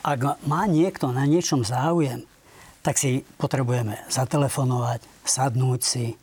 [0.00, 2.24] Ak má niekto na niečom záujem,
[2.80, 6.16] tak si potrebujeme zatelefonovať, sadnúť si,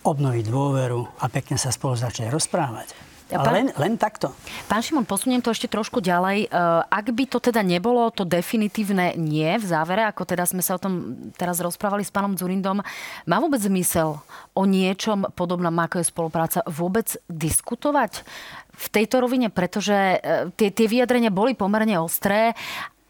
[0.00, 2.96] obnoviť dôveru a pekne sa spolu začať rozprávať.
[3.30, 4.34] Pán, len, len takto.
[4.66, 6.46] Pán Šimon, posuniem to ešte trošku ďalej.
[6.46, 6.58] E,
[6.90, 10.82] ak by to teda nebolo to definitívne nie v závere, ako teda sme sa o
[10.82, 12.82] tom teraz rozprávali s pánom Zurindom,
[13.24, 14.18] má vôbec zmysel
[14.54, 18.26] o niečom podobnom, ako je spolupráca, vôbec diskutovať
[18.74, 20.18] v tejto rovine, pretože e,
[20.58, 22.58] tie, tie vyjadrenia boli pomerne ostré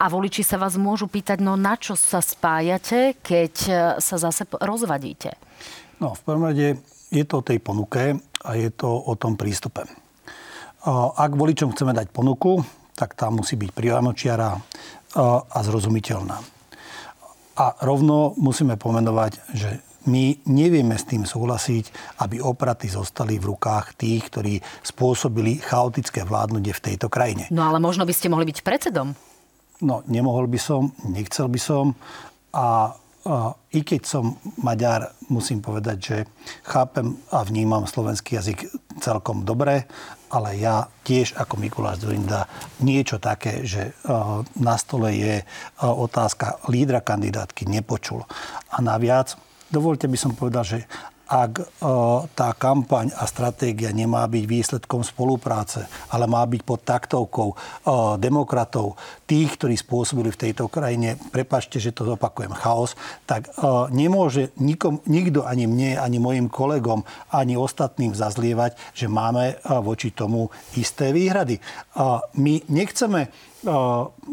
[0.01, 4.49] a voliči sa vás môžu pýtať, no na čo sa spájate, keď e, sa zase
[4.49, 5.37] rozvadíte?
[6.01, 6.81] No, v prvom rade
[7.13, 9.85] je to o tej ponuke a je to o tom prístupe.
[11.17, 12.65] Ak voličom chceme dať ponuku,
[12.97, 14.57] tak tá musí byť priamočiara
[15.51, 16.37] a zrozumiteľná.
[17.61, 19.71] A rovno musíme pomenovať, že
[20.09, 26.73] my nevieme s tým súhlasiť, aby opraty zostali v rukách tých, ktorí spôsobili chaotické vládnutie
[26.73, 27.53] v tejto krajine.
[27.53, 29.13] No ale možno by ste mohli byť predsedom.
[29.85, 31.93] No, nemohol by som, nechcel by som.
[32.57, 32.97] A
[33.77, 36.17] i keď som Maďar, musím povedať, že
[36.65, 38.73] chápem a vnímam slovenský jazyk
[39.05, 39.85] celkom dobre,
[40.31, 42.47] ale ja tiež ako Mikuláš Zurinda
[42.79, 43.93] niečo také, že
[44.57, 45.35] na stole je
[45.83, 48.23] otázka lídra kandidátky, nepočul.
[48.71, 49.35] A naviac,
[49.69, 50.79] dovolte by som povedal, že
[51.31, 51.65] ak e,
[52.35, 57.57] tá kampaň a stratégia nemá byť výsledkom spolupráce, ale má byť pod taktovkou e,
[58.19, 58.99] demokratov,
[59.31, 62.99] tých, ktorí spôsobili v tejto krajine, prepačte, že to zopakujem, chaos,
[63.31, 63.51] tak e,
[63.95, 70.51] nemôže nikom, nikto, ani mne, ani mojim kolegom, ani ostatným zazlievať, že máme voči tomu
[70.75, 71.63] isté výhrady.
[72.35, 73.31] My nechceme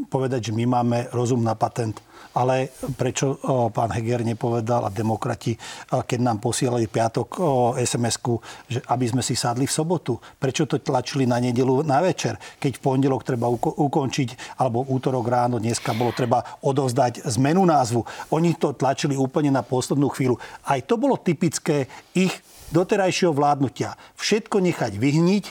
[0.08, 2.00] povedať, že my máme rozum na patent
[2.38, 3.42] ale prečo
[3.74, 5.58] pán Heger nepovedal a demokrati,
[5.90, 7.42] keď nám posielali piatok
[7.82, 8.38] SMS-ku,
[8.70, 12.78] že aby sme si sadli v sobotu, prečo to tlačili na nedelu na večer, keď
[12.78, 18.06] v pondelok treba ukončiť, alebo útorok ráno dneska bolo treba odovzdať zmenu názvu.
[18.30, 20.38] Oni to tlačili úplne na poslednú chvíľu.
[20.70, 22.38] Aj to bolo typické ich
[22.70, 23.98] doterajšieho vládnutia.
[24.20, 25.46] Všetko nechať vyhniť,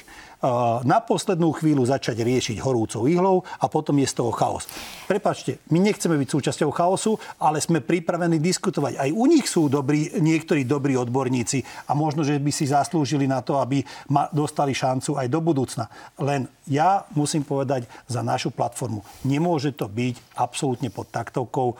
[0.84, 4.68] na poslednú chvíľu začať riešiť horúcou ihlou a potom je z toho chaos.
[5.08, 9.00] Prepačte, my nechceme byť súčasťou chaosu, ale sme pripravení diskutovať.
[9.00, 13.40] Aj u nich sú dobrí, niektorí dobrí odborníci a možno, že by si zaslúžili na
[13.40, 13.80] to, aby
[14.34, 15.88] dostali šancu aj do budúcna.
[16.20, 21.78] Len ja musím povedať za našu platformu, nemôže to byť absolútne pod taktovkou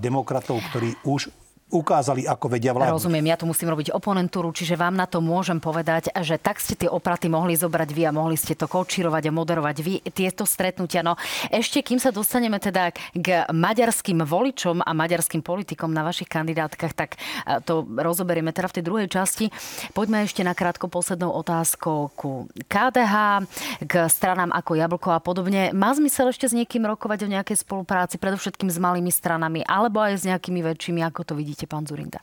[0.00, 1.28] demokratov, ktorí už
[1.68, 2.96] ukázali, ako vedia vládnuť.
[2.96, 6.74] Rozumiem, ja tu musím robiť oponentúru, čiže vám na to môžem povedať, že tak ste
[6.74, 11.04] tie opraty mohli zobrať vy a mohli ste to kočírovať a moderovať vy tieto stretnutia.
[11.04, 11.20] No
[11.52, 17.20] ešte, kým sa dostaneme teda k maďarským voličom a maďarským politikom na vašich kandidátkach, tak
[17.44, 19.52] e, to rozoberieme teda v tej druhej časti.
[19.92, 23.44] Poďme ešte na krátko poslednou otázkou ku KDH,
[23.84, 25.76] k stranám ako Jablko a podobne.
[25.76, 30.16] Má zmysel ešte s niekým rokovať o nejakej spolupráci, predovšetkým s malými stranami, alebo aj
[30.16, 31.57] s nejakými väčšími, ako to vidíte?
[31.58, 32.22] Vidíte, pán Zurinda?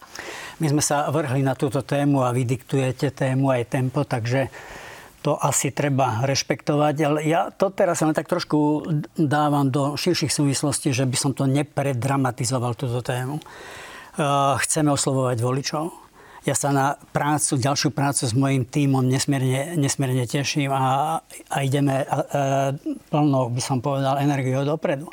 [0.64, 4.48] My sme sa vrhli na túto tému a vy diktujete tému aj tempo, takže
[5.20, 8.88] to asi treba rešpektovať, ale ja to teraz len tak trošku
[9.20, 13.44] dávam do širších súvislostí, že by som to nepredramatizoval túto tému.
[14.64, 15.92] Chceme oslovovať voličov.
[16.48, 22.06] Ja sa na prácu, ďalšiu prácu s mojím tímom nesmierne, nesmierne teším a, a ideme
[22.06, 22.22] a, a,
[23.12, 25.10] plnou, by som povedal, energiou dopredu.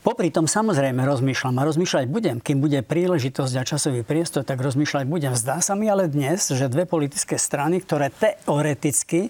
[0.00, 2.40] Popri tom samozrejme rozmýšľam a rozmýšľať budem.
[2.40, 5.36] Kým bude príležitosť a časový priestor, tak rozmýšľať budem.
[5.36, 9.28] Zdá sa mi ale dnes, že dve politické strany, ktoré teoreticky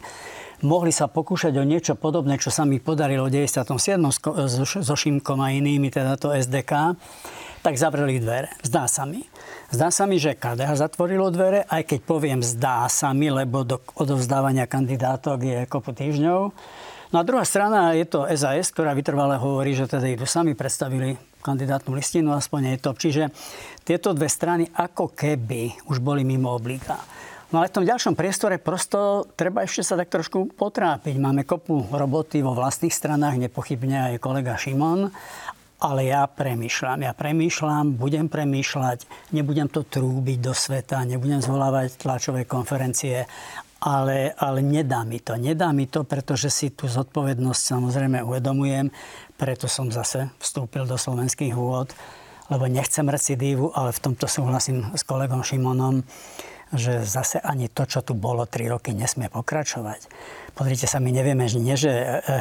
[0.62, 3.98] mohli sa pokúšať o niečo podobné, čo sa mi podarilo v 97.
[4.78, 6.94] so Šimkom a inými, teda to SDK,
[7.60, 8.48] tak zavreli dvere.
[8.64, 9.24] Zdá sa mi.
[9.68, 13.78] Zdá sa mi, že KDH zatvorilo dvere, aj keď poviem zdá sa mi, lebo do
[13.94, 16.40] odovzdávania kandidátok je kopu týždňov.
[17.10, 21.18] No a druhá strana je to SAS, ktorá vytrvale hovorí, že teda idú sami predstavili
[21.42, 22.90] kandidátnu listinu, aspoň je to.
[22.94, 23.22] Čiže
[23.82, 26.96] tieto dve strany ako keby už boli mimo oblíka.
[27.50, 31.18] No ale v tom ďalšom priestore prosto treba ešte sa tak trošku potrápiť.
[31.18, 35.10] Máme kopu roboty vo vlastných stranách, nepochybne aj kolega Šimon.
[35.80, 42.44] Ale ja premýšľam, ja premýšľam, budem premýšľať, nebudem to trúbiť do sveta, nebudem zvolávať tlačové
[42.44, 43.24] konferencie,
[43.80, 45.40] ale, ale nedá mi to.
[45.40, 48.92] Nedá mi to, pretože si tú zodpovednosť samozrejme uvedomujem,
[49.40, 51.96] preto som zase vstúpil do slovenských úvod,
[52.52, 56.04] lebo nechcem recidívu, ale v tomto súhlasím s kolegom Šimonom,
[56.70, 60.06] že zase ani to, čo tu bolo 3 roky, nesmie pokračovať.
[60.54, 62.34] Pozrite sa, my nevieme, že nie, že e, e,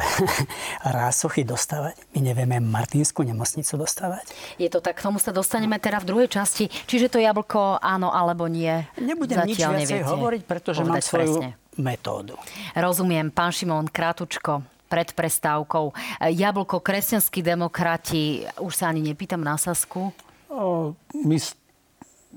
[0.86, 1.98] rásochy dostávať.
[2.14, 4.26] My nevieme Martinskú nemocnicu dostávať.
[4.58, 6.66] Je to tak, k tomu sa dostaneme teda v druhej časti.
[6.68, 8.86] Čiže to jablko áno alebo nie?
[8.98, 9.58] Nebudem Zatiaľ nič
[9.90, 11.48] viacej hovoriť, pretože mám svoju presne.
[11.78, 12.34] metódu.
[12.74, 13.30] Rozumiem.
[13.30, 15.94] Pán Šimón, krátučko pred prestávkou.
[16.34, 20.10] Jablko, kresťanskí demokrati, už sa ani nepýtam na Sasku.
[20.50, 21.38] O, my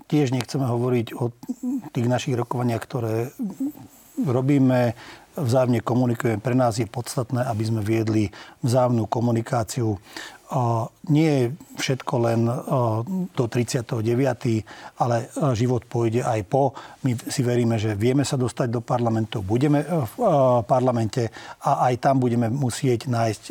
[0.07, 1.33] tiež nechceme hovoriť o
[1.93, 3.33] tých našich rokovaniach, ktoré
[4.19, 4.93] robíme,
[5.33, 6.37] vzájomne komunikujeme.
[6.37, 8.29] Pre nás je podstatné, aby sme viedli
[8.61, 9.97] vzájomnú komunikáciu.
[11.09, 11.45] Nie je
[11.81, 12.45] všetko len
[13.33, 15.15] do 39., ale
[15.57, 16.77] život pôjde aj po.
[17.01, 20.13] My si veríme, že vieme sa dostať do parlamentu, budeme v
[20.69, 21.33] parlamente
[21.65, 23.43] a aj tam budeme musieť nájsť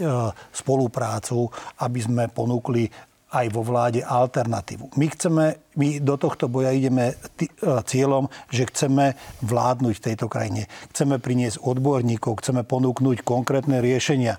[0.54, 1.50] spoluprácu,
[1.82, 2.86] aby sme ponúkli
[3.32, 4.92] aj vo vláde alternatívu.
[5.00, 5.44] My chceme,
[5.80, 10.68] my do tohto boja ideme t- e, cieľom, že chceme vládnuť v tejto krajine.
[10.92, 14.36] Chceme priniesť odborníkov, chceme ponúknuť konkrétne riešenia.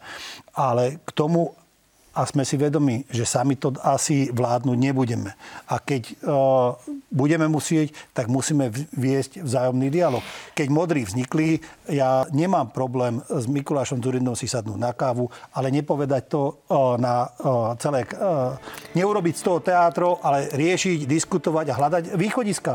[0.54, 1.58] Ale k tomu,
[2.14, 5.34] a sme si vedomi, že sami to asi vládnuť nebudeme.
[5.66, 6.78] A keď uh,
[7.10, 10.22] budeme musieť, tak musíme viesť vzájomný dialog.
[10.54, 11.58] Keď modrí vznikli,
[11.90, 15.26] ja nemám problém s Mikulášom Zurindom si sadnúť na kávu,
[15.58, 18.06] ale nepovedať to uh, na uh, celé...
[18.14, 18.56] Uh,
[18.94, 22.74] neurobiť z toho teátro, ale riešiť, diskutovať a hľadať východiska.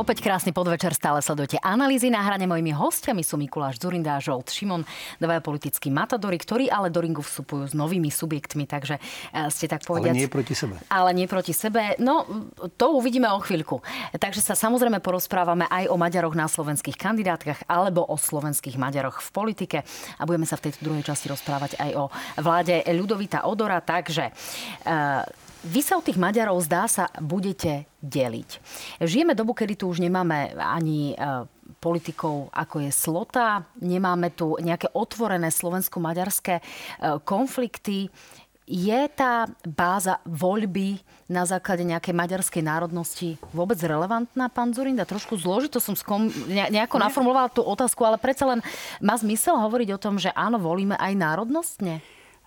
[0.00, 2.48] Opäť krásny podvečer, stále sledujete analýzy na hrane.
[2.48, 4.88] Mojimi hostiami sú Mikuláš Zurinda a Žolt Šimon,
[5.20, 9.84] dvaja politickí matadori, ktorí ale do ringu vstupujú s novými subjektmi, takže e, ste tak
[9.84, 10.16] povediať...
[10.16, 10.80] Ale nie proti sebe.
[10.88, 12.00] Ale nie proti sebe.
[12.00, 12.24] No,
[12.80, 13.84] to uvidíme o chvíľku.
[14.16, 19.28] Takže sa samozrejme porozprávame aj o Maďaroch na slovenských kandidátkach alebo o slovenských Maďaroch v
[19.36, 19.78] politike
[20.16, 22.08] a budeme sa v tejto druhej časti rozprávať aj o
[22.40, 23.84] vláde Ľudovita Odora.
[23.84, 28.50] Takže e, vy sa od tých Maďarov, zdá sa, budete deliť.
[29.04, 31.16] Žijeme dobu, kedy tu už nemáme ani e,
[31.80, 36.62] politikov, ako je Slota, nemáme tu nejaké otvorené slovensko-maďarské e,
[37.28, 38.08] konflikty.
[38.70, 45.02] Je tá báza voľby na základe nejakej maďarskej národnosti vôbec relevantná, pán Zurinda?
[45.02, 48.62] Trošku zložito som skom, nejako naformulovala tú otázku, ale predsa len
[49.02, 51.98] má zmysel hovoriť o tom, že áno, volíme aj národnostne?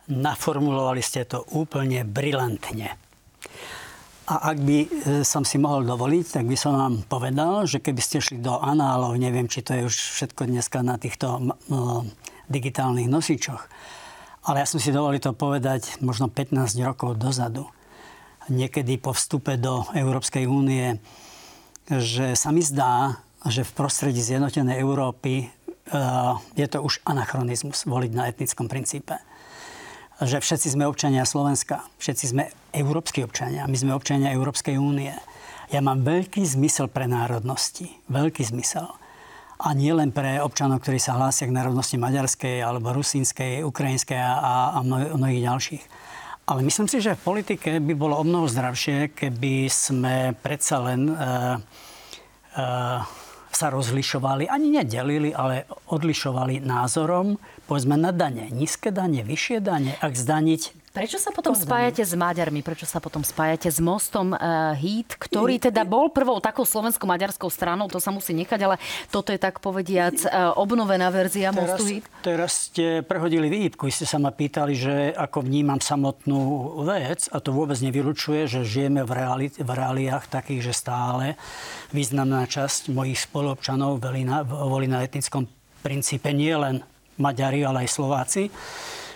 [0.07, 3.02] Naformulovali ste to úplne brilantne.
[4.23, 4.87] A ak by e,
[5.27, 9.19] som si mohol dovoliť, tak by som vám povedal, že keby ste šli do análov,
[9.19, 11.55] neviem, či to je už všetko dneska na týchto
[12.47, 13.67] digitálnych nosičoch,
[14.47, 17.67] ale ja som si dovolil to povedať možno 15 rokov dozadu.
[18.51, 20.99] Niekedy po vstupe do Európskej únie
[21.89, 25.51] že sa mi zdá, že v prostredí zjednotenej Európy
[26.55, 29.19] je to už anachronizmus voliť na etnickom princípe
[30.21, 35.13] že všetci sme občania Slovenska, všetci sme európsky občania, my sme občania Európskej únie.
[35.73, 38.85] Ja mám veľký zmysel pre národnosti, veľký zmysel.
[39.63, 44.75] A nie len pre občanov, ktorí sa hlásia k národnosti maďarskej, alebo rusínskej, ukrajinskej a,
[44.75, 45.83] a mnohých ďalších.
[46.43, 51.07] Ale myslím si, že v politike by bolo o mnoho zdravšie, keby sme predsa len
[51.07, 51.55] uh,
[52.59, 52.99] uh,
[53.55, 58.49] sa rozlišovali, ani nedelili, ale odlišovali názorom, povedzme na dane.
[58.51, 62.61] Nízke dane, vyššie dane, ak zdaniť Prečo sa potom spájate s Maďarmi?
[62.61, 64.77] Prečo sa potom spájate s mostom uh,
[65.17, 68.77] ktorý teda bol prvou takou slovensko-maďarskou stranou, to sa musí nechať, ale
[69.09, 72.05] toto je tak povediac uh, obnovená verzia teraz, mostu Hit?
[72.21, 73.89] Teraz ste prehodili výhybku.
[73.89, 79.01] Ste sa ma pýtali, že ako vnímam samotnú vec a to vôbec nevylučuje, že žijeme
[79.01, 81.33] v, reali- v reáliách takých, že stále
[81.89, 85.49] významná časť mojich spoluobčanov na, volí na etnickom
[85.81, 86.85] princípe nie len
[87.17, 88.53] Maďari, ale aj Slováci.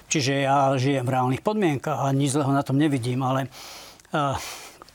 [0.08, 3.52] Čiže ja žijem v reálnych podmienkach a nič zlého na tom nevidím, ale
[4.16, 4.40] uh,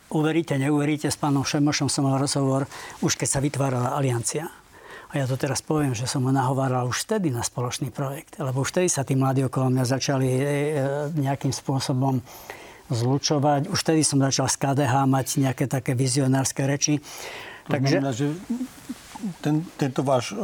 [0.08, 2.64] uveríte, neuveríte, s pánom Šemošom som mal rozhovor,
[3.04, 4.48] už keď sa vytvárala aliancia.
[5.12, 8.40] A ja to teraz poviem, že som ho nahováral už vtedy na spoločný projekt.
[8.40, 10.42] Lebo už vtedy sa tí mladí okolo mňa začali e,
[11.20, 12.24] nejakým spôsobom
[12.88, 13.68] zlučovať.
[13.68, 16.96] Už vtedy som začal z KDH mať nejaké také vizionárske reči.
[17.68, 18.00] Takže...
[18.00, 18.32] Znamená, že
[19.38, 20.34] ten, tento váš,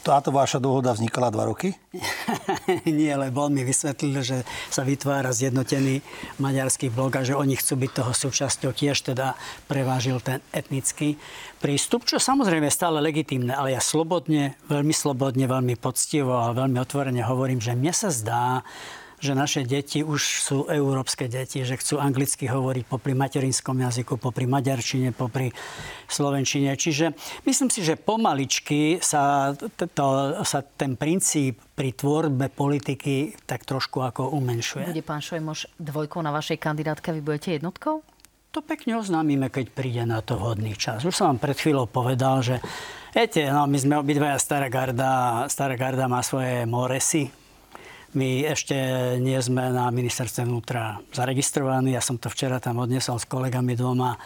[0.00, 1.76] táto váša dohoda vznikala dva roky?
[2.88, 4.38] Nie, lebo on mi vysvetlil, že
[4.72, 6.00] sa vytvára zjednotený
[6.40, 8.70] maďarský blok a že oni chcú byť toho súčasťou.
[8.72, 9.36] Tiež teda
[9.68, 11.20] prevážil ten etnický
[11.60, 16.80] prístup, čo samozrejme je stále legitímne, ale ja slobodne, veľmi slobodne, veľmi poctivo a veľmi
[16.80, 18.62] otvorene hovorím, že mne sa zdá,
[19.18, 24.46] že naše deti už sú európske deti, že chcú anglicky hovoriť popri materinskom jazyku, popri
[24.46, 25.50] maďarčine, popri
[26.06, 26.74] slovenčine.
[26.78, 29.54] Čiže myslím si, že pomaličky sa,
[29.94, 30.06] to,
[30.46, 34.90] sa ten princíp pri tvorbe politiky tak trošku ako umenšuje.
[34.90, 38.02] Bude pán Šojmoš dvojkou na vašej kandidátke, vy budete jednotkou?
[38.56, 41.04] To pekne oznámime, keď príde na to vhodný čas.
[41.04, 42.56] Už som vám pred chvíľou povedal, že
[43.12, 47.28] viete, no, my sme obidvaja stará garda, stará garda má svoje moresy,
[48.16, 48.76] my ešte
[49.20, 51.92] nie sme na ministerstve vnútra zaregistrovaní.
[51.92, 54.16] Ja som to včera tam odnesol s kolegami dvoma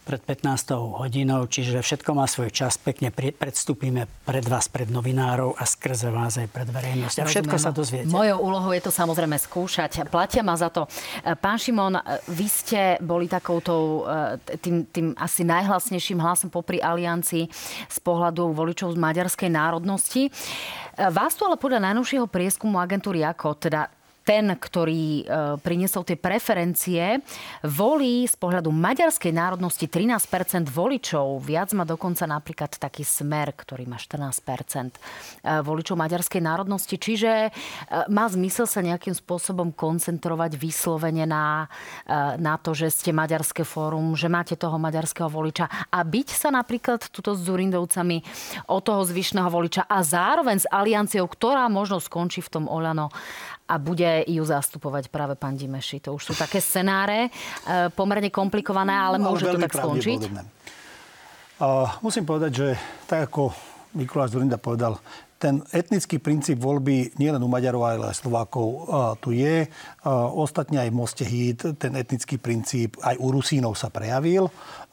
[0.00, 2.80] pred 15 hodinou, čiže všetko má svoj čas.
[2.80, 7.16] Pekne predstúpime pred vás, pred novinárov a skrze vás aj pred verejnosť.
[7.20, 8.10] A všetko sa dozviete.
[8.10, 10.08] Mojou úlohou je to samozrejme skúšať.
[10.10, 10.88] Platia ma za to.
[11.38, 14.02] Pán Šimon, vy ste boli takouto
[14.58, 17.46] tým, tým asi najhlasnejším hlasom popri aliancii
[17.86, 20.32] z pohľadu voličov z maďarskej národnosti.
[20.98, 25.24] Vás tu ale podľa najnovšieho prieskumu agentúry ako, teda ten, ktorý e,
[25.64, 27.24] priniesol tie preferencie,
[27.64, 31.40] volí z pohľadu maďarskej národnosti 13% voličov.
[31.40, 34.90] Viac má dokonca napríklad taký smer, ktorý má 14 e,
[35.64, 37.00] voličov maďarskej národnosti.
[37.00, 37.50] Čiže e,
[38.12, 41.66] má zmysel sa nejakým spôsobom koncentrovať vyslovene na,
[42.36, 47.08] na to, že ste maďarské fórum, že máte toho maďarského voliča a byť sa napríklad
[47.08, 48.22] tuto s Zurindovcami
[48.68, 53.10] o toho zvyšného voliča a zároveň s alianciou, ktorá možno skončí v tom Oľano
[53.70, 56.02] a bude ju zastupovať práve pán Dimeši.
[56.10, 57.30] To už sú také scenáre, e,
[57.94, 60.20] pomerne komplikované, ale no, môže to tak skončiť.
[61.60, 62.68] Uh, musím povedať, že
[63.04, 63.52] tak ako
[63.92, 64.96] Mikuláš Zurinda povedal,
[65.36, 69.68] ten etnický princíp voľby nielen u Maďarov, ale aj Slovákov uh, tu je.
[69.68, 70.08] Uh,
[70.40, 74.48] ostatne aj v Moste Híd ten etnický princíp aj u Rusínov sa prejavil.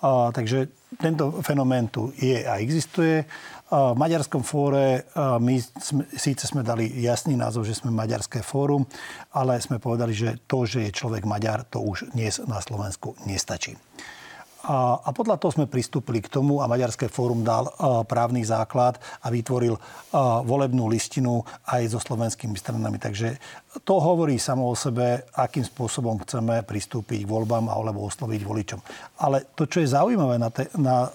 [0.07, 0.69] Takže
[1.01, 3.25] tento fenomén tu je a existuje.
[3.67, 8.87] V Maďarskom fóre my sme, síce sme dali jasný názov, že sme Maďarské fórum,
[9.35, 13.75] ale sme povedali, že to, že je človek Maďar, to už dnes na Slovensku nestačí.
[14.67, 18.99] A, a podľa toho sme pristúpili k tomu a Maďarské fórum dal a, právny základ
[19.23, 22.99] a vytvoril a, volebnú listinu aj so slovenskými stranami.
[22.99, 23.35] Takže
[23.83, 28.79] to hovorí samo o sebe, akým spôsobom chceme pristúpiť k voľbám alebo osloviť voličom.
[29.23, 31.11] Ale to, čo je zaujímavé na, te, na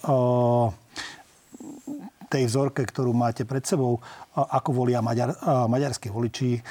[2.33, 4.01] tej vzorke, ktorú máte pred sebou,
[4.33, 5.37] ako volia maďar,
[5.69, 6.65] maďarskí voliči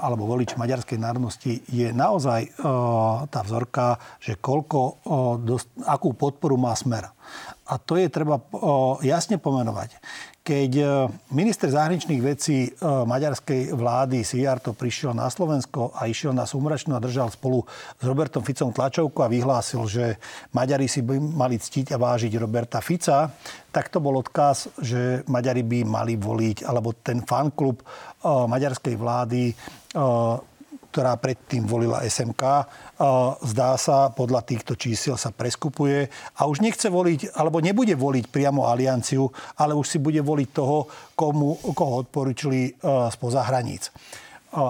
[0.00, 2.56] alebo volič maďarskej národnosti, je naozaj
[3.28, 5.04] tá vzorka, že koľko,
[5.84, 7.12] akú podporu má smer.
[7.68, 8.40] A to je treba
[9.04, 10.00] jasne pomenovať.
[10.44, 10.84] Keď e,
[11.32, 17.00] minister zahraničných vecí e, maďarskej vlády Sijarto prišiel na Slovensko a išiel na Sumračnú a
[17.00, 17.64] držal spolu
[17.96, 20.20] s Robertom Ficom tlačovku a vyhlásil, že
[20.52, 23.32] Maďari si by mali ctiť a vážiť Roberta Fica,
[23.72, 27.84] tak to bol odkaz, že Maďari by mali voliť, alebo ten fanklub e,
[28.28, 29.42] maďarskej vlády
[30.94, 32.42] ktorá predtým volila SMK,
[33.42, 36.06] zdá sa, podľa týchto čísiel sa preskupuje
[36.38, 39.26] a už nechce voliť, alebo nebude voliť priamo alianciu,
[39.58, 40.86] ale už si bude voliť toho,
[41.18, 42.78] komu, koho odporúčili
[43.10, 43.90] spoza hraníc.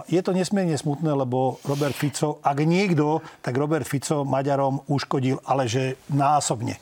[0.09, 5.69] Je to nesmierne smutné, lebo Robert Fico, ak niekto, tak Robert Fico Maďarom uškodil, ale
[5.69, 6.81] že násobne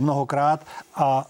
[0.00, 0.64] mnohokrát.
[0.96, 1.28] A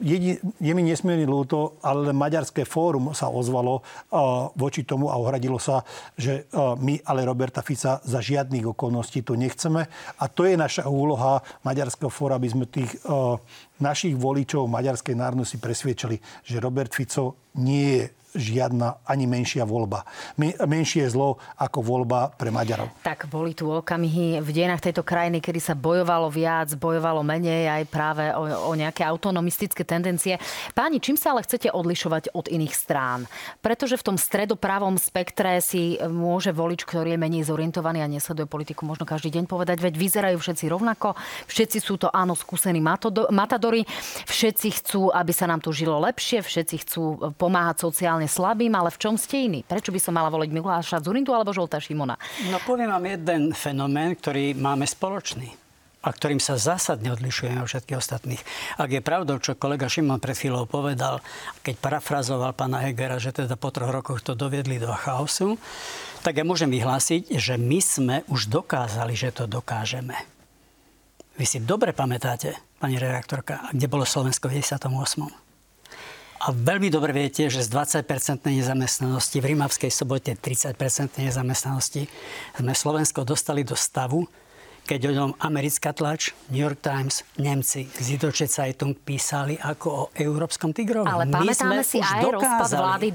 [0.00, 5.60] je, je mi nesmierne ľúto, ale Maďarské fórum sa ozvalo uh, voči tomu a ohradilo
[5.60, 5.84] sa,
[6.16, 9.84] že uh, my ale Roberta Fica za žiadnych okolností to nechceme.
[10.16, 13.36] A to je naša úloha Maďarského fóra, aby sme tých uh,
[13.82, 16.16] našich voličov maďarskej národnosti presviečali,
[16.46, 20.04] že Robert Fico nie je žiadna ani menšia voľba.
[20.40, 22.88] Menšie zlo ako voľba pre Maďarov.
[23.04, 27.82] Tak boli tu okamihy v dejinách tejto krajiny, kedy sa bojovalo viac, bojovalo menej aj
[27.92, 30.40] práve o, o nejaké autonomistické tendencie.
[30.72, 33.28] Páni, čím sa ale chcete odlišovať od iných strán?
[33.60, 38.88] Pretože v tom stredopravom spektre si môže volič, ktorý je menej zorientovaný a nesleduje politiku,
[38.88, 41.14] možno každý deň povedať, veď vyzerajú všetci rovnako,
[41.46, 42.80] všetci sú to áno skúsení
[43.30, 43.84] matadory,
[44.26, 47.02] všetci chcú, aby sa nám tu žilo lepšie, všetci chcú
[47.36, 49.60] pomáhať sociálne sociálne slabým, ale v čom ste iní?
[49.66, 52.14] Prečo by som mala voliť Mikuláša Zurindu alebo Žolta Šimona?
[52.50, 55.58] No poviem vám jeden fenomén, ktorý máme spoločný
[56.02, 58.42] a ktorým sa zásadne odlišujeme od všetkých ostatných.
[58.74, 61.22] Ak je pravdou, čo kolega Šimon pred chvíľou povedal,
[61.62, 65.54] keď parafrazoval pána Hegera, že teda po troch rokoch to doviedli do chaosu,
[66.26, 70.14] tak ja môžem vyhlásiť, že my sme už dokázali, že to dokážeme.
[71.38, 75.51] Vy si dobre pamätáte, pani redaktorka, kde bolo Slovensko v 98.
[76.42, 82.10] A veľmi dobre viete, že z 20-percentnej nezamestnanosti v Rimavskej sobote 30-percentnej nezamestnanosti
[82.58, 84.26] sme Slovensko dostali do stavu,
[84.82, 90.74] keď o ňom americká tlač, New York Times, Nemci, Zidoče Zeitung písali ako o európskom
[90.74, 91.06] tigrovi.
[91.06, 92.34] Ale pamätáme si aj dokázali.
[92.34, 93.06] rozpad vlády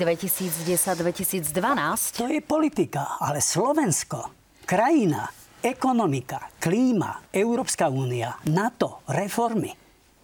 [1.51, 2.23] 2010-2012.
[2.23, 4.31] To je politika, ale Slovensko,
[4.63, 5.27] krajina,
[5.59, 9.75] ekonomika, klíma, Európska únia, NATO, reformy.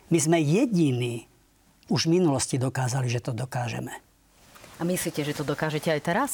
[0.07, 1.32] My sme jediní
[1.91, 3.91] už v minulosti dokázali, že to dokážeme.
[4.81, 6.31] A myslíte, že to dokážete aj teraz?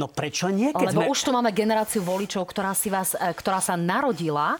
[0.00, 0.72] No prečo nie?
[0.72, 1.12] Keď Lebo sme...
[1.12, 4.56] už tu máme generáciu voličov, ktorá, si vás, e, ktorá sa narodila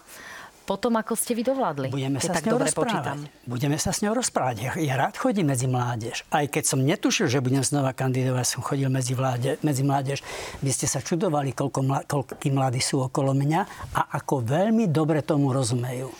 [0.66, 1.94] potom, ako ste vy dovládli.
[1.94, 2.90] Budeme sa tak s ňou dobre rozprávať.
[2.90, 3.18] Počítam.
[3.46, 4.56] Budeme sa s ňou rozprávať.
[4.58, 6.26] Ja, ja rád chodím medzi mládež.
[6.26, 10.26] Aj keď som netušil, že budem znova kandidovať, som chodil medzi, vláde, medzi mládež.
[10.66, 13.60] Vy ste sa čudovali, koľko mla, koľkí mladí sú okolo mňa
[13.94, 16.10] a ako veľmi dobre tomu rozumejú.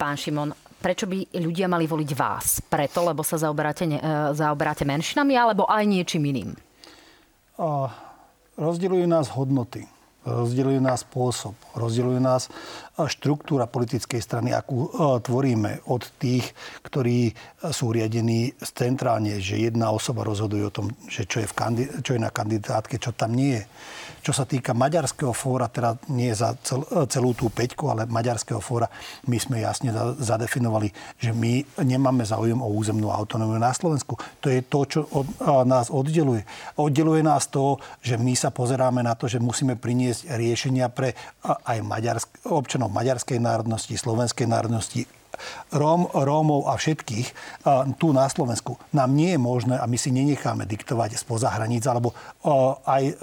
[0.00, 2.60] Pán Šimon, prečo by ľudia mali voliť vás?
[2.68, 6.52] Preto, lebo sa zaoberáte, ne, e, zaoberáte menšinami, alebo aj niečím iným?
[7.56, 7.88] Uh,
[8.60, 9.88] rozdeľujú nás hodnoty
[10.24, 12.48] rozdeľuje nás spôsob, rozdeľuje nás
[12.94, 14.86] štruktúra politickej strany, akú
[15.18, 16.54] tvoríme od tých,
[16.86, 17.34] ktorí
[17.74, 22.14] sú riadení centrálne, že jedna osoba rozhoduje o tom, že čo je, v kandid- čo
[22.14, 23.64] je na kandidátke, čo tam nie je.
[24.24, 26.80] Čo sa týka Maďarského fóra, teda nie za cel,
[27.12, 28.88] celú tú peťku, ale Maďarského fóra,
[29.28, 30.88] my sme jasne zadefinovali,
[31.20, 34.16] že my nemáme záujem o územnú autonómiu na Slovensku.
[34.40, 35.28] To je to, čo od,
[35.68, 36.40] nás oddeluje.
[36.80, 41.12] Oddeluje nás to, že my sa pozeráme na to, že musíme priniesť riešenia pre
[41.44, 45.06] aj maďarsk, občanov maďarskej národnosti, slovenskej národnosti,
[45.74, 47.28] Róm, Rómov a všetkých
[47.98, 52.14] tu na Slovensku nám nie je možné a my si nenecháme diktovať spoza hraníc alebo
[52.86, 53.18] aj,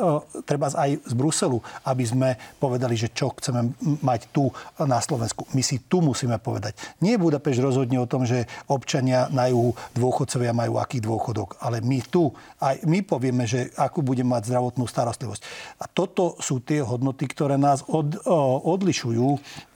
[0.45, 1.57] treba aj z Bruselu,
[1.87, 4.51] aby sme povedali, že čo chceme mať tu
[4.81, 5.47] na Slovensku.
[5.55, 6.77] My si tu musíme povedať.
[7.01, 11.99] Nie Budapeš rozhodne o tom, že občania na juhu dôchodcovia majú aký dôchodok, ale my
[12.05, 15.41] tu, aj my povieme, že akú budeme mať zdravotnú starostlivosť.
[15.81, 18.17] A toto sú tie hodnoty, ktoré nás od,
[18.65, 19.27] odlišujú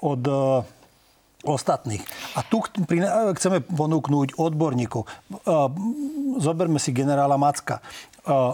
[0.02, 0.22] od
[1.46, 2.02] ostatných.
[2.36, 2.66] A tu
[3.38, 5.06] chceme ponúknuť odborníkov.
[6.42, 7.80] Zoberme si generála Macka.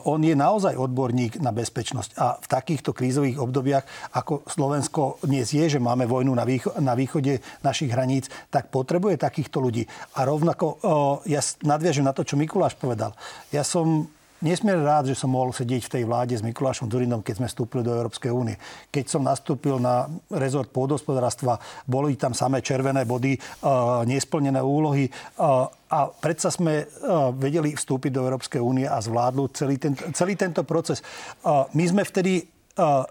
[0.03, 5.63] On je naozaj odborník na bezpečnosť a v takýchto krízových obdobiach, ako Slovensko dnes je,
[5.63, 9.87] že máme vojnu na, výcho- na východe našich hraníc, tak potrebuje takýchto ľudí.
[10.19, 10.75] A rovnako,
[11.23, 13.15] ja nadviažem na to, čo Mikuláš povedal.
[13.55, 14.11] Ja som
[14.45, 17.81] nesmierne rád, že som mohol sedieť v tej vláde s Mikulášom Zurinom, keď sme vstúpili
[17.81, 18.57] do Európskej únie.
[18.93, 21.57] Keď som nastúpil na rezort pôdospodárstva,
[21.89, 25.09] boli tam samé červené body, uh, nesplnené úlohy.
[25.37, 30.37] Uh, a predsa sme uh, vedeli vstúpiť do Európskej únie a zvládnuť celý, ten, celý
[30.37, 31.01] tento proces.
[31.41, 32.45] Uh, my sme vtedy
[32.77, 33.03] uh,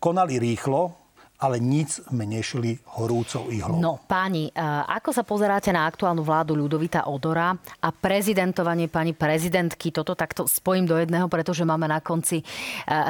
[0.00, 1.03] konali rýchlo,
[1.44, 3.76] ale nic sme nešili horúcou ihlou.
[3.76, 4.52] No, páni, e,
[4.88, 7.52] ako sa pozeráte na aktuálnu vládu Ľudovita Odora
[7.84, 9.92] a prezidentovanie pani prezidentky?
[9.92, 12.44] Toto takto spojím do jedného, pretože máme na konci, e,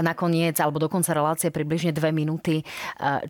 [0.03, 2.59] nakoniec, alebo do konca relácie približne dve minúty.
[2.59, 2.65] E,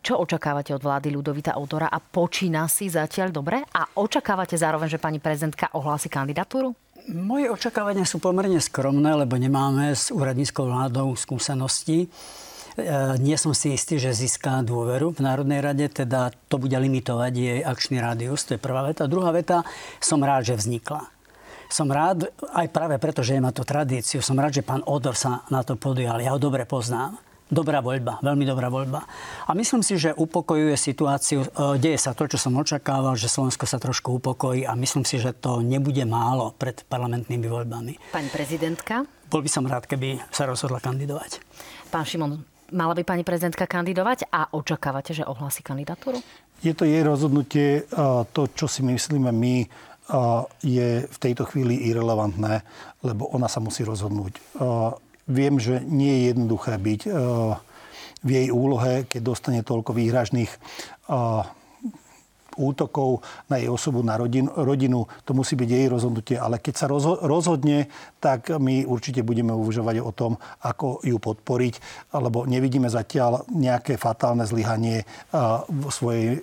[0.01, 3.61] čo očakávate od vlády Ľudovita Odora a počína si zatiaľ dobre?
[3.61, 6.73] A očakávate zároveň, že pani prezidentka ohlási kandidatúru?
[7.05, 12.09] Moje očakávania sú pomerne skromné, lebo nemáme s úradníckou vládou skúsenosti.
[13.23, 17.61] Nie som si istý, že získa dôveru v Národnej rade, teda to bude limitovať jej
[17.63, 19.07] akčný rádius, to je prvá veta.
[19.07, 19.63] Druhá veta,
[20.03, 21.07] som rád, že vznikla.
[21.71, 25.47] Som rád, aj práve preto, že má to tradíciu, som rád, že pán Odor sa
[25.51, 26.19] na to podujal.
[26.19, 27.19] Ja ho dobre poznám.
[27.45, 29.05] Dobrá voľba, veľmi dobrá voľba.
[29.45, 31.45] A myslím si, že upokojuje situáciu.
[31.45, 35.21] E, deje sa to, čo som očakával, že Slovensko sa trošku upokojí a myslím si,
[35.21, 38.17] že to nebude málo pred parlamentnými voľbami.
[38.17, 39.05] Pani prezidentka?
[39.29, 41.45] Bol by som rád, keby sa rozhodla kandidovať.
[41.93, 46.23] Pán Šimon, mala by pani prezidentka kandidovať a očakávate, že ohlási kandidatúru?
[46.65, 47.85] Je to jej rozhodnutie.
[48.33, 49.57] To, čo si myslíme my,
[50.65, 52.65] je v tejto chvíli irrelevantné,
[53.05, 54.37] lebo ona sa musí rozhodnúť.
[55.25, 57.01] Viem, že nie je jednoduché byť
[58.25, 60.53] v jej úlohe, keď dostane toľko výhražných
[62.57, 65.07] útokov na jej osobu, na rodinu, rodinu.
[65.27, 66.37] To musí byť jej rozhodnutie.
[66.39, 66.87] Ale keď sa
[67.25, 67.91] rozhodne,
[68.23, 71.75] tak my určite budeme uvažovať o tom, ako ju podporiť,
[72.17, 75.05] lebo nevidíme zatiaľ nejaké fatálne zlyhanie
[75.69, 76.41] v svojej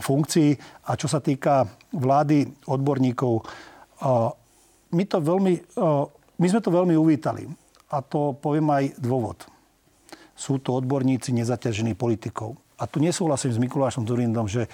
[0.00, 0.50] funkcii.
[0.88, 3.44] A čo sa týka vlády odborníkov,
[4.88, 5.54] my, to veľmi,
[6.38, 7.44] my sme to veľmi uvítali
[7.88, 9.44] a to poviem aj dôvod.
[10.38, 12.54] Sú to odborníci nezaťažení politikou.
[12.78, 14.70] A tu nesúhlasím s Mikulášom Zurindom, že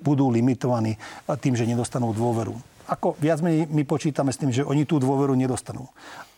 [0.00, 0.96] budú limitovaní
[1.38, 2.56] tým, že nedostanú dôveru.
[2.84, 5.88] Ako viac my, my počítame s tým, že oni tú dôveru nedostanú.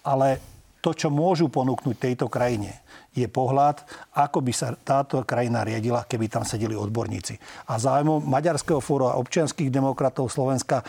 [0.07, 0.39] Ale
[0.79, 2.83] to, čo môžu ponúknuť tejto krajine,
[3.17, 3.83] je pohľad,
[4.13, 7.35] ako by sa táto krajina riadila, keby tam sedeli odborníci.
[7.73, 10.85] A zájmom Maďarského fóra občianských demokratov Slovenska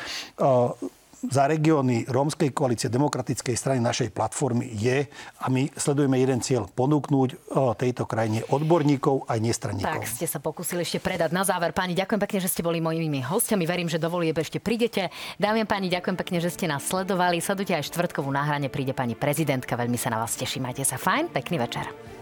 [1.25, 5.09] za regióny Rómskej koalície demokratickej strany našej platformy je
[5.41, 9.97] a my sledujeme jeden cieľ ponúknuť tejto krajine odborníkov aj nestranníkov.
[9.97, 11.33] Tak ste sa pokúsili ešte predať.
[11.33, 13.65] Na záver, pani, ďakujem pekne, že ste boli mojimi hostiami.
[13.65, 15.09] Verím, že dovolí ešte prídete.
[15.41, 17.41] Dámy a páni, ďakujem pekne, že ste nás sledovali.
[17.41, 19.73] Sledujte aj štvrtkovú náhrane, príde pani prezidentka.
[19.73, 20.69] Veľmi sa na vás teším.
[20.69, 22.16] Majte sa fajn, pekný večer.